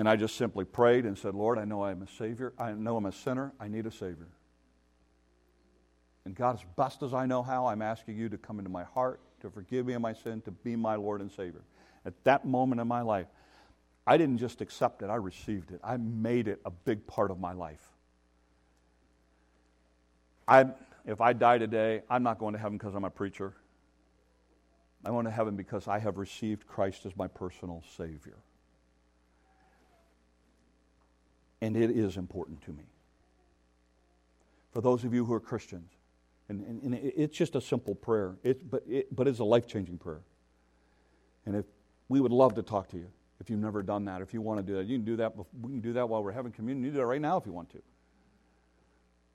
and 0.02 0.10
I 0.10 0.16
just 0.16 0.36
simply 0.36 0.66
prayed 0.66 1.06
and 1.06 1.16
said, 1.16 1.36
Lord, 1.36 1.60
I 1.60 1.64
know 1.64 1.84
I'm 1.84 2.02
a 2.02 2.08
Savior. 2.08 2.54
I 2.58 2.72
know 2.72 2.98
I'm 2.98 3.06
a 3.06 3.12
sinner. 3.12 3.54
I 3.60 3.68
need 3.68 3.86
a 3.86 3.92
Savior. 3.92 4.30
And 6.26 6.34
God, 6.34 6.56
as 6.56 6.66
best 6.76 7.04
as 7.04 7.14
I 7.14 7.28
know 7.28 7.44
how, 7.44 7.68
I'm 7.68 7.84
asking 7.84 8.18
you 8.18 8.28
to 8.30 8.38
come 8.40 8.58
into 8.58 8.72
my 8.72 8.84
heart, 8.84 9.20
to 9.42 9.52
forgive 9.52 9.86
me 9.86 9.94
of 9.94 10.02
my 10.02 10.14
sin, 10.14 10.42
to 10.42 10.50
be 10.50 10.76
my 10.76 10.96
Lord 10.96 11.22
and 11.22 11.32
Savior. 11.32 11.62
At 12.04 12.16
that 12.24 12.46
moment 12.46 12.82
in 12.82 12.88
my 12.88 13.02
life, 13.02 13.28
I 14.08 14.18
didn't 14.18 14.40
just 14.40 14.60
accept 14.60 15.04
it, 15.04 15.12
I 15.12 15.18
received 15.18 15.70
it. 15.70 15.80
I 15.84 15.98
made 15.98 16.48
it 16.48 16.62
a 16.66 16.72
big 16.72 17.06
part 17.06 17.30
of 17.30 17.40
my 17.40 17.54
life. 17.54 17.86
I, 20.48 20.66
if 21.06 21.22
I 21.22 21.34
die 21.34 21.60
today, 21.60 22.02
I'm 22.10 22.24
not 22.24 22.40
going 22.40 22.54
to 22.54 22.60
heaven 22.60 22.80
because 22.80 22.96
I'm 22.96 23.06
a 23.06 23.12
preacher. 23.12 23.54
I'm 25.06 25.12
going 25.12 25.26
to 25.26 25.32
heaven 25.32 25.56
because 25.56 25.88
I 25.88 26.00
have 26.00 26.18
received 26.18 26.66
Christ 26.66 27.06
as 27.06 27.16
my 27.16 27.28
personal 27.28 27.84
Savior. 27.96 28.40
And 31.62 31.78
it 31.78 31.92
is 31.92 32.18
important 32.18 32.62
to 32.64 32.72
me. 32.72 32.84
For 34.72 34.82
those 34.82 35.04
of 35.04 35.14
you 35.14 35.26
who 35.26 35.34
are 35.34 35.40
Christians, 35.40 35.92
and, 36.50 36.62
and, 36.62 36.82
and 36.84 36.96
it's 36.96 37.38
just 37.38 37.56
a 37.56 37.62
simple 37.62 37.96
prayer, 37.96 38.36
it, 38.44 38.70
but, 38.70 38.84
it, 38.88 39.16
but 39.16 39.28
it's 39.28 39.40
a 39.40 39.44
life 39.44 39.68
changing 39.68 39.98
prayer. 39.98 40.22
And 41.46 41.56
if 41.56 41.66
we 42.10 42.20
would 42.20 42.32
love 42.32 42.56
to 42.56 42.62
talk 42.62 42.90
to 42.90 42.98
you 42.98 43.08
if 43.40 43.50
you've 43.50 43.60
never 43.60 43.82
done 43.82 44.06
that. 44.06 44.22
If 44.22 44.34
you 44.34 44.42
want 44.42 44.60
to 44.60 44.64
do 44.64 44.78
that, 44.78 44.86
you 44.86 44.98
can 44.98 45.06
do 45.06 45.16
that. 45.18 45.34
We 45.36 45.72
can 45.72 45.82
do 45.82 45.94
that 45.94 46.08
while 46.08 46.24
we're 46.24 46.32
having 46.32 46.52
communion. 46.52 46.86
You 46.86 46.92
do 46.92 46.98
that 46.98 47.06
right 47.06 47.22
now 47.22 47.38
if 47.38 47.46
you 47.46 47.52
want 47.52 47.72
to. 47.72 47.82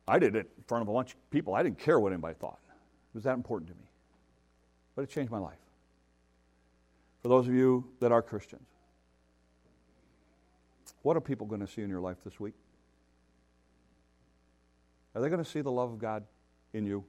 I 0.06 0.18
did 0.20 0.36
it 0.36 0.48
in 0.56 0.64
front 0.64 0.82
of 0.82 0.88
a 0.88 0.92
bunch 0.92 1.14
of 1.14 1.30
people. 1.30 1.54
I 1.54 1.62
didn't 1.64 1.78
care 1.78 1.98
what 1.98 2.12
anybody 2.12 2.36
thought. 2.38 2.60
It 2.68 3.14
was 3.14 3.24
that 3.24 3.34
important 3.34 3.70
to 3.70 3.74
me. 3.74 3.88
But 4.94 5.02
it 5.02 5.10
changed 5.10 5.32
my 5.32 5.38
life. 5.38 5.58
For 7.22 7.28
those 7.28 7.48
of 7.48 7.54
you 7.54 7.84
that 8.00 8.12
are 8.12 8.22
Christians, 8.22 8.68
what 11.06 11.16
are 11.16 11.20
people 11.20 11.46
going 11.46 11.60
to 11.60 11.68
see 11.68 11.82
in 11.82 11.88
your 11.88 12.00
life 12.00 12.16
this 12.24 12.40
week? 12.40 12.54
Are 15.14 15.22
they 15.22 15.28
going 15.28 15.42
to 15.42 15.48
see 15.48 15.60
the 15.60 15.70
love 15.70 15.92
of 15.92 16.00
God 16.00 16.24
in 16.72 16.84
you? 16.84 17.04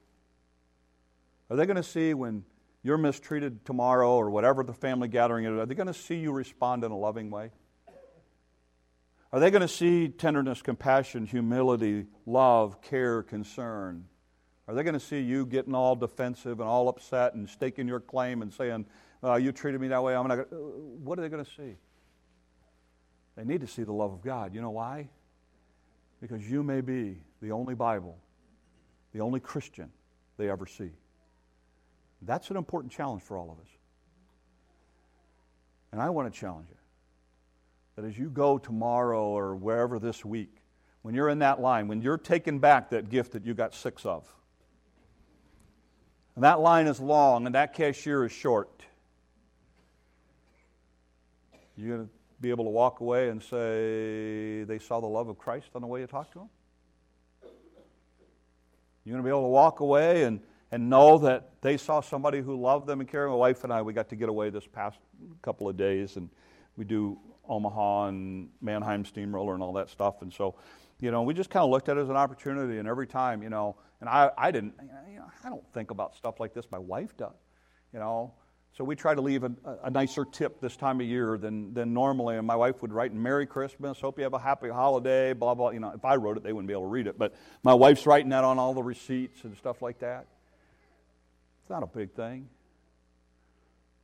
Are 1.49 1.55
they 1.55 1.65
going 1.65 1.77
to 1.77 1.83
see 1.83 2.13
when 2.13 2.45
you're 2.83 2.99
mistreated 2.99 3.65
tomorrow 3.65 4.11
or 4.11 4.29
whatever 4.29 4.63
the 4.63 4.75
family 4.75 5.07
gathering 5.07 5.45
is? 5.45 5.51
Are 5.53 5.65
they 5.65 5.73
going 5.73 5.87
to 5.87 5.95
see 5.95 6.13
you 6.13 6.31
respond 6.31 6.83
in 6.83 6.91
a 6.91 6.95
loving 6.95 7.31
way? 7.31 7.49
Are 9.33 9.39
they 9.39 9.49
going 9.49 9.63
to 9.63 9.67
see 9.67 10.09
tenderness, 10.09 10.61
compassion, 10.61 11.25
humility, 11.25 12.05
love, 12.27 12.83
care, 12.83 13.23
concern? 13.23 14.05
Are 14.67 14.75
they 14.75 14.83
going 14.83 14.93
to 14.93 14.99
see 14.99 15.21
you 15.21 15.43
getting 15.43 15.73
all 15.73 15.95
defensive 15.95 16.59
and 16.59 16.69
all 16.69 16.87
upset 16.87 17.33
and 17.33 17.49
staking 17.49 17.87
your 17.87 17.99
claim 17.99 18.43
and 18.43 18.53
saying, 18.53 18.85
uh, 19.23 19.37
"You 19.37 19.51
treated 19.51 19.81
me 19.81 19.87
that 19.87 20.03
way"? 20.03 20.15
I'm 20.15 20.27
not. 20.27 20.53
What 20.53 21.17
are 21.17 21.23
they 21.23 21.29
going 21.29 21.43
to 21.43 21.51
see? 21.51 21.77
They 23.37 23.45
need 23.45 23.61
to 23.61 23.67
see 23.67 23.83
the 23.83 23.93
love 23.93 24.11
of 24.11 24.23
God. 24.23 24.53
You 24.53 24.61
know 24.61 24.71
why? 24.71 25.09
Because 26.19 26.49
you 26.49 26.63
may 26.63 26.81
be 26.81 27.19
the 27.39 27.51
only 27.51 27.75
Bible, 27.75 28.17
the 29.13 29.21
only 29.21 29.39
Christian 29.39 29.91
they 30.37 30.49
ever 30.49 30.65
see. 30.65 30.89
That's 32.23 32.49
an 32.49 32.57
important 32.57 32.91
challenge 32.91 33.21
for 33.21 33.37
all 33.37 33.51
of 33.51 33.59
us. 33.59 33.69
And 35.91 36.01
I 36.01 36.09
want 36.09 36.33
to 36.33 36.37
challenge 36.37 36.67
you 36.69 36.75
that 37.95 38.05
as 38.05 38.17
you 38.17 38.29
go 38.29 38.57
tomorrow 38.57 39.23
or 39.23 39.55
wherever 39.55 39.99
this 39.99 40.25
week, 40.25 40.55
when 41.03 41.13
you're 41.13 41.29
in 41.29 41.39
that 41.39 41.61
line, 41.61 41.87
when 41.87 42.01
you're 42.01 42.17
taking 42.17 42.57
back 42.57 42.89
that 42.89 43.09
gift 43.09 43.33
that 43.33 43.45
you 43.45 43.53
got 43.53 43.75
six 43.75 44.03
of, 44.03 44.27
and 46.33 46.43
that 46.43 46.59
line 46.59 46.87
is 46.87 46.99
long 46.99 47.45
and 47.45 47.53
that 47.53 47.73
cashier 47.73 48.25
is 48.25 48.31
short, 48.31 48.83
you're 51.75 51.97
going 51.97 52.07
to 52.07 52.16
be 52.39 52.49
able 52.49 52.65
to 52.65 52.69
walk 52.69 52.99
away 52.99 53.29
and 53.29 53.41
say, 53.41 54.63
they 54.63 54.79
saw 54.79 54.99
the 54.99 55.07
love 55.07 55.27
of 55.27 55.37
Christ 55.37 55.69
on 55.75 55.81
the 55.81 55.87
way 55.87 56.01
you 56.01 56.07
talked 56.07 56.33
to 56.33 56.39
them? 56.39 56.49
You're 59.03 59.13
going 59.13 59.23
to 59.23 59.27
be 59.27 59.31
able 59.31 59.43
to 59.43 59.47
walk 59.47 59.79
away 59.79 60.23
and, 60.23 60.41
and 60.71 60.89
know 60.89 61.17
that 61.19 61.61
they 61.61 61.77
saw 61.77 62.01
somebody 62.01 62.41
who 62.41 62.59
loved 62.59 62.87
them 62.87 62.99
and 62.99 63.09
cared. 63.09 63.29
My 63.29 63.35
wife 63.35 63.63
and 63.63 63.71
I, 63.71 63.81
we 63.81 63.93
got 63.93 64.09
to 64.09 64.15
get 64.15 64.29
away 64.29 64.49
this 64.49 64.67
past 64.67 64.97
couple 65.41 65.69
of 65.69 65.77
days, 65.77 66.17
and 66.17 66.29
we 66.75 66.83
do 66.83 67.17
Omaha 67.47 68.07
and 68.07 68.49
Mannheim 68.61 69.05
Steamroller 69.05 69.53
and 69.53 69.63
all 69.63 69.73
that 69.73 69.89
stuff. 69.89 70.21
And 70.21 70.33
so, 70.33 70.55
you 70.99 71.09
know, 71.09 71.21
we 71.21 71.33
just 71.33 71.49
kind 71.49 71.63
of 71.63 71.69
looked 71.69 71.87
at 71.89 71.97
it 71.97 72.01
as 72.01 72.09
an 72.09 72.17
opportunity. 72.17 72.79
And 72.79 72.87
every 72.87 73.07
time, 73.07 73.41
you 73.41 73.49
know, 73.49 73.77
and 74.01 74.09
I, 74.09 74.29
I 74.37 74.51
didn't, 74.51 74.73
you 75.09 75.19
know, 75.19 75.25
I 75.43 75.49
don't 75.49 75.63
think 75.73 75.89
about 75.91 76.15
stuff 76.15 76.39
like 76.39 76.53
this. 76.53 76.65
My 76.69 76.79
wife 76.79 77.15
does, 77.17 77.33
you 77.93 77.99
know. 77.99 78.33
So 78.77 78.83
we 78.83 78.95
try 78.95 79.15
to 79.15 79.21
leave 79.21 79.43
a, 79.43 79.51
a, 79.85 79.89
nicer 79.89 80.23
tip 80.23 80.61
this 80.61 80.77
time 80.77 81.01
of 81.01 81.07
year 81.07 81.39
than, 81.39 81.73
than 81.73 81.95
normally. 81.95 82.37
And 82.37 82.45
my 82.45 82.55
wife 82.55 82.83
would 82.83 82.93
write, 82.93 83.11
Merry 83.11 83.47
Christmas, 83.47 83.99
hope 83.99 84.19
you 84.19 84.23
have 84.23 84.35
a 84.35 84.39
happy 84.39 84.69
holiday, 84.69 85.33
blah, 85.33 85.55
blah. 85.55 85.71
You 85.71 85.79
know, 85.79 85.93
if 85.95 86.05
I 86.05 86.15
wrote 86.15 86.37
it, 86.37 86.43
they 86.43 86.53
wouldn't 86.53 86.67
be 86.67 86.73
able 86.73 86.83
to 86.83 86.89
read 86.89 87.07
it. 87.07 87.17
But 87.17 87.33
my 87.63 87.73
wife's 87.73 88.05
writing 88.05 88.29
that 88.29 88.43
on 88.43 88.59
all 88.59 88.75
the 88.75 88.83
receipts 88.83 89.43
and 89.45 89.57
stuff 89.57 89.81
like 89.81 89.97
that. 89.99 90.27
It's 91.63 91.71
not 91.71 91.81
a 91.81 91.87
big 91.87 92.11
thing. 92.11 92.49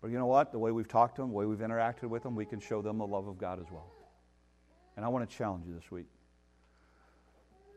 But 0.02 0.10
you 0.10 0.18
know 0.18 0.26
what? 0.26 0.52
The 0.52 0.58
way 0.58 0.72
we've 0.72 0.88
talked 0.88 1.18
to 1.18 1.22
them, 1.22 1.30
the 1.30 1.36
way 1.36 1.46
we've 1.46 1.60
interacted 1.60 2.06
with 2.06 2.24
them, 2.24 2.36
we 2.36 2.46
can 2.46 2.60
show 2.60 2.82
them 2.82 2.98
the 2.98 3.06
love 3.06 3.28
of 3.28 3.38
God 3.38 3.60
as 3.60 3.68
well. 3.72 3.92
And 4.98 5.06
I 5.06 5.08
want 5.10 5.30
to 5.30 5.38
challenge 5.38 5.68
you 5.68 5.76
this 5.76 5.92
week. 5.92 6.08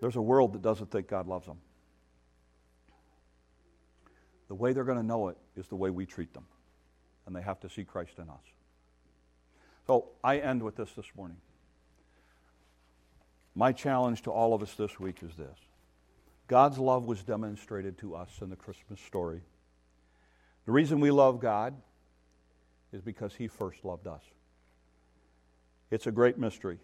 There's 0.00 0.16
a 0.16 0.22
world 0.22 0.54
that 0.54 0.62
doesn't 0.62 0.90
think 0.90 1.08
God 1.08 1.26
loves 1.26 1.46
them. 1.46 1.58
The 4.48 4.54
way 4.54 4.72
they're 4.72 4.84
going 4.84 4.98
to 4.98 5.06
know 5.06 5.28
it 5.28 5.36
is 5.56 5.68
the 5.68 5.76
way 5.76 5.90
we 5.90 6.06
treat 6.06 6.32
them. 6.32 6.46
And 7.26 7.34
they 7.34 7.42
have 7.42 7.60
to 7.60 7.68
see 7.68 7.84
Christ 7.84 8.12
in 8.18 8.28
us. 8.30 8.42
So 9.86 10.08
I 10.22 10.38
end 10.38 10.62
with 10.62 10.76
this 10.76 10.90
this 10.92 11.06
morning. 11.16 11.38
My 13.54 13.72
challenge 13.72 14.22
to 14.22 14.30
all 14.30 14.52
of 14.52 14.62
us 14.62 14.74
this 14.74 15.00
week 15.00 15.22
is 15.22 15.34
this 15.36 15.58
God's 16.48 16.78
love 16.78 17.06
was 17.06 17.22
demonstrated 17.22 17.98
to 17.98 18.14
us 18.14 18.30
in 18.40 18.50
the 18.50 18.56
Christmas 18.56 19.00
story. 19.00 19.40
The 20.66 20.72
reason 20.72 21.00
we 21.00 21.10
love 21.10 21.40
God 21.40 21.74
is 22.92 23.00
because 23.00 23.34
He 23.34 23.48
first 23.48 23.84
loved 23.84 24.06
us. 24.06 24.22
It's 25.90 26.06
a 26.06 26.12
great 26.12 26.38
mystery 26.38 26.78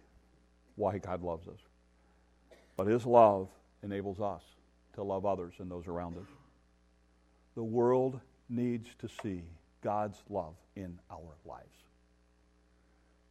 why 0.77 0.99
God 0.99 1.23
loves 1.23 1.49
us. 1.49 1.59
But 2.77 2.87
His 2.87 3.05
love 3.05 3.49
enables 3.83 4.21
us 4.21 4.43
to 4.95 5.03
love 5.03 5.27
others 5.27 5.55
and 5.59 5.71
those 5.71 5.87
around 5.87 6.17
us. 6.17 6.29
The 7.55 7.63
world 7.63 8.21
needs 8.49 8.89
to 9.01 9.09
see 9.23 9.43
God's 9.83 10.23
love 10.31 10.55
in 10.77 10.99
our 11.11 11.37
lives. 11.45 11.77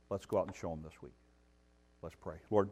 Let's 0.09 0.25
go 0.25 0.39
out 0.39 0.47
and 0.47 0.55
show 0.55 0.69
them 0.69 0.81
this 0.83 1.01
week. 1.01 1.13
Let's 2.01 2.15
pray. 2.19 2.35
Lord, 2.49 2.69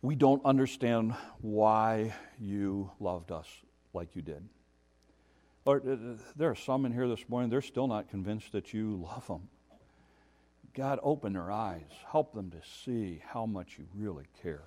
we 0.00 0.14
don't 0.14 0.44
understand 0.44 1.14
why 1.40 2.14
you 2.40 2.90
loved 3.00 3.30
us 3.30 3.46
like 3.92 4.16
you 4.16 4.22
did. 4.22 4.42
Lord, 5.64 5.86
uh, 5.86 6.22
there 6.36 6.50
are 6.50 6.54
some 6.54 6.86
in 6.86 6.92
here 6.92 7.08
this 7.08 7.28
morning, 7.28 7.50
they're 7.50 7.60
still 7.60 7.86
not 7.88 8.08
convinced 8.08 8.52
that 8.52 8.72
you 8.72 8.96
love 9.04 9.26
them. 9.26 9.48
God, 10.74 11.00
open 11.02 11.32
their 11.32 11.50
eyes. 11.50 11.90
Help 12.10 12.32
them 12.32 12.50
to 12.50 12.58
see 12.84 13.20
how 13.26 13.44
much 13.44 13.78
you 13.78 13.86
really 13.94 14.26
care. 14.42 14.62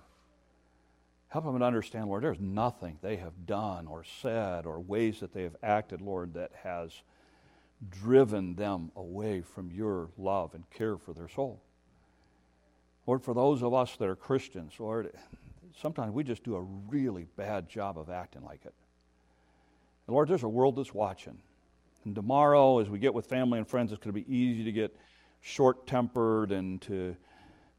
Help 1.31 1.45
them 1.45 1.57
to 1.57 1.63
understand, 1.63 2.09
Lord, 2.09 2.23
there's 2.23 2.41
nothing 2.41 2.97
they 3.01 3.15
have 3.15 3.45
done 3.45 3.87
or 3.87 4.03
said 4.03 4.65
or 4.65 4.81
ways 4.81 5.21
that 5.21 5.33
they 5.33 5.43
have 5.43 5.55
acted, 5.63 6.01
Lord, 6.01 6.33
that 6.33 6.51
has 6.63 6.91
driven 7.89 8.55
them 8.55 8.91
away 8.97 9.41
from 9.41 9.71
your 9.71 10.09
love 10.17 10.53
and 10.53 10.69
care 10.71 10.97
for 10.97 11.13
their 11.13 11.29
soul. 11.29 11.61
Lord, 13.07 13.23
for 13.23 13.33
those 13.33 13.63
of 13.63 13.73
us 13.73 13.95
that 13.95 14.09
are 14.09 14.15
Christians, 14.15 14.73
Lord, 14.77 15.13
sometimes 15.81 16.13
we 16.13 16.25
just 16.25 16.43
do 16.43 16.57
a 16.57 16.61
really 16.61 17.25
bad 17.37 17.69
job 17.69 17.97
of 17.97 18.09
acting 18.09 18.43
like 18.43 18.65
it. 18.65 18.73
And 20.07 20.13
Lord, 20.13 20.27
there's 20.27 20.43
a 20.43 20.49
world 20.49 20.75
that's 20.75 20.93
watching. 20.93 21.37
And 22.03 22.13
tomorrow, 22.13 22.79
as 22.79 22.89
we 22.89 22.99
get 22.99 23.13
with 23.13 23.27
family 23.27 23.57
and 23.57 23.65
friends, 23.65 23.93
it's 23.93 24.03
going 24.03 24.13
to 24.13 24.21
be 24.21 24.35
easy 24.35 24.65
to 24.65 24.71
get 24.73 24.93
short 25.39 25.87
tempered 25.87 26.51
and 26.51 26.81
to 26.81 27.15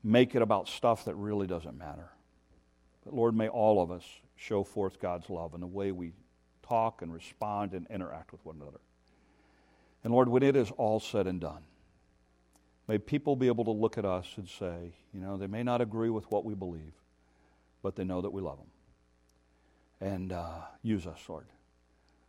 make 0.03 0.35
it 0.35 0.41
about 0.41 0.69
stuff 0.69 1.05
that 1.05 1.17
really 1.17 1.47
doesn't 1.47 1.77
matter. 1.77 2.09
But 3.05 3.15
Lord, 3.15 3.37
may 3.37 3.49
all 3.49 3.83
of 3.83 3.91
us 3.91 4.05
show 4.37 4.65
forth 4.65 5.01
God's 5.01 5.29
love 5.31 5.55
in 5.55 5.61
the 5.61 5.67
way 5.67 5.93
we 5.93 6.13
talk 6.63 7.03
and 7.03 7.13
respond 7.13 7.73
and 7.73 7.87
interact 7.91 8.33
with 8.33 8.45
one 8.45 8.57
another. 8.61 8.81
And 10.05 10.13
Lord, 10.13 10.29
when 10.29 10.43
it 10.43 10.57
is 10.57 10.71
all 10.73 11.01
said 11.01 11.27
and 11.27 11.41
done, 11.41 11.63
may 12.89 12.99
people 12.99 13.37
be 13.37 13.47
able 13.47 13.65
to 13.65 13.71
look 13.71 13.99
at 13.99 14.05
us 14.05 14.27
and 14.37 14.49
say, 14.49 14.93
you 15.13 15.21
know, 15.21 15.37
they 15.37 15.47
may 15.47 15.63
not 15.63 15.81
agree 15.81 16.11
with 16.11 16.31
what 16.31 16.45
we 16.45 16.55
believe, 16.55 16.93
but 17.83 17.97
they 17.97 18.05
know 18.05 18.21
that 18.21 18.31
we 18.31 18.43
love 18.43 18.59
them. 18.59 18.67
And 20.01 20.33
uh, 20.33 20.61
use 20.83 21.07
us, 21.07 21.21
Lord 21.29 21.47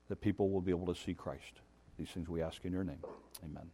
that 0.09 0.21
people 0.21 0.49
will 0.49 0.61
be 0.61 0.71
able 0.71 0.93
to 0.93 0.99
see 0.99 1.13
Christ. 1.13 1.61
These 1.97 2.09
things 2.09 2.29
we 2.29 2.41
ask 2.41 2.63
in 2.65 2.71
your 2.71 2.83
name. 2.83 3.03
Amen. 3.43 3.71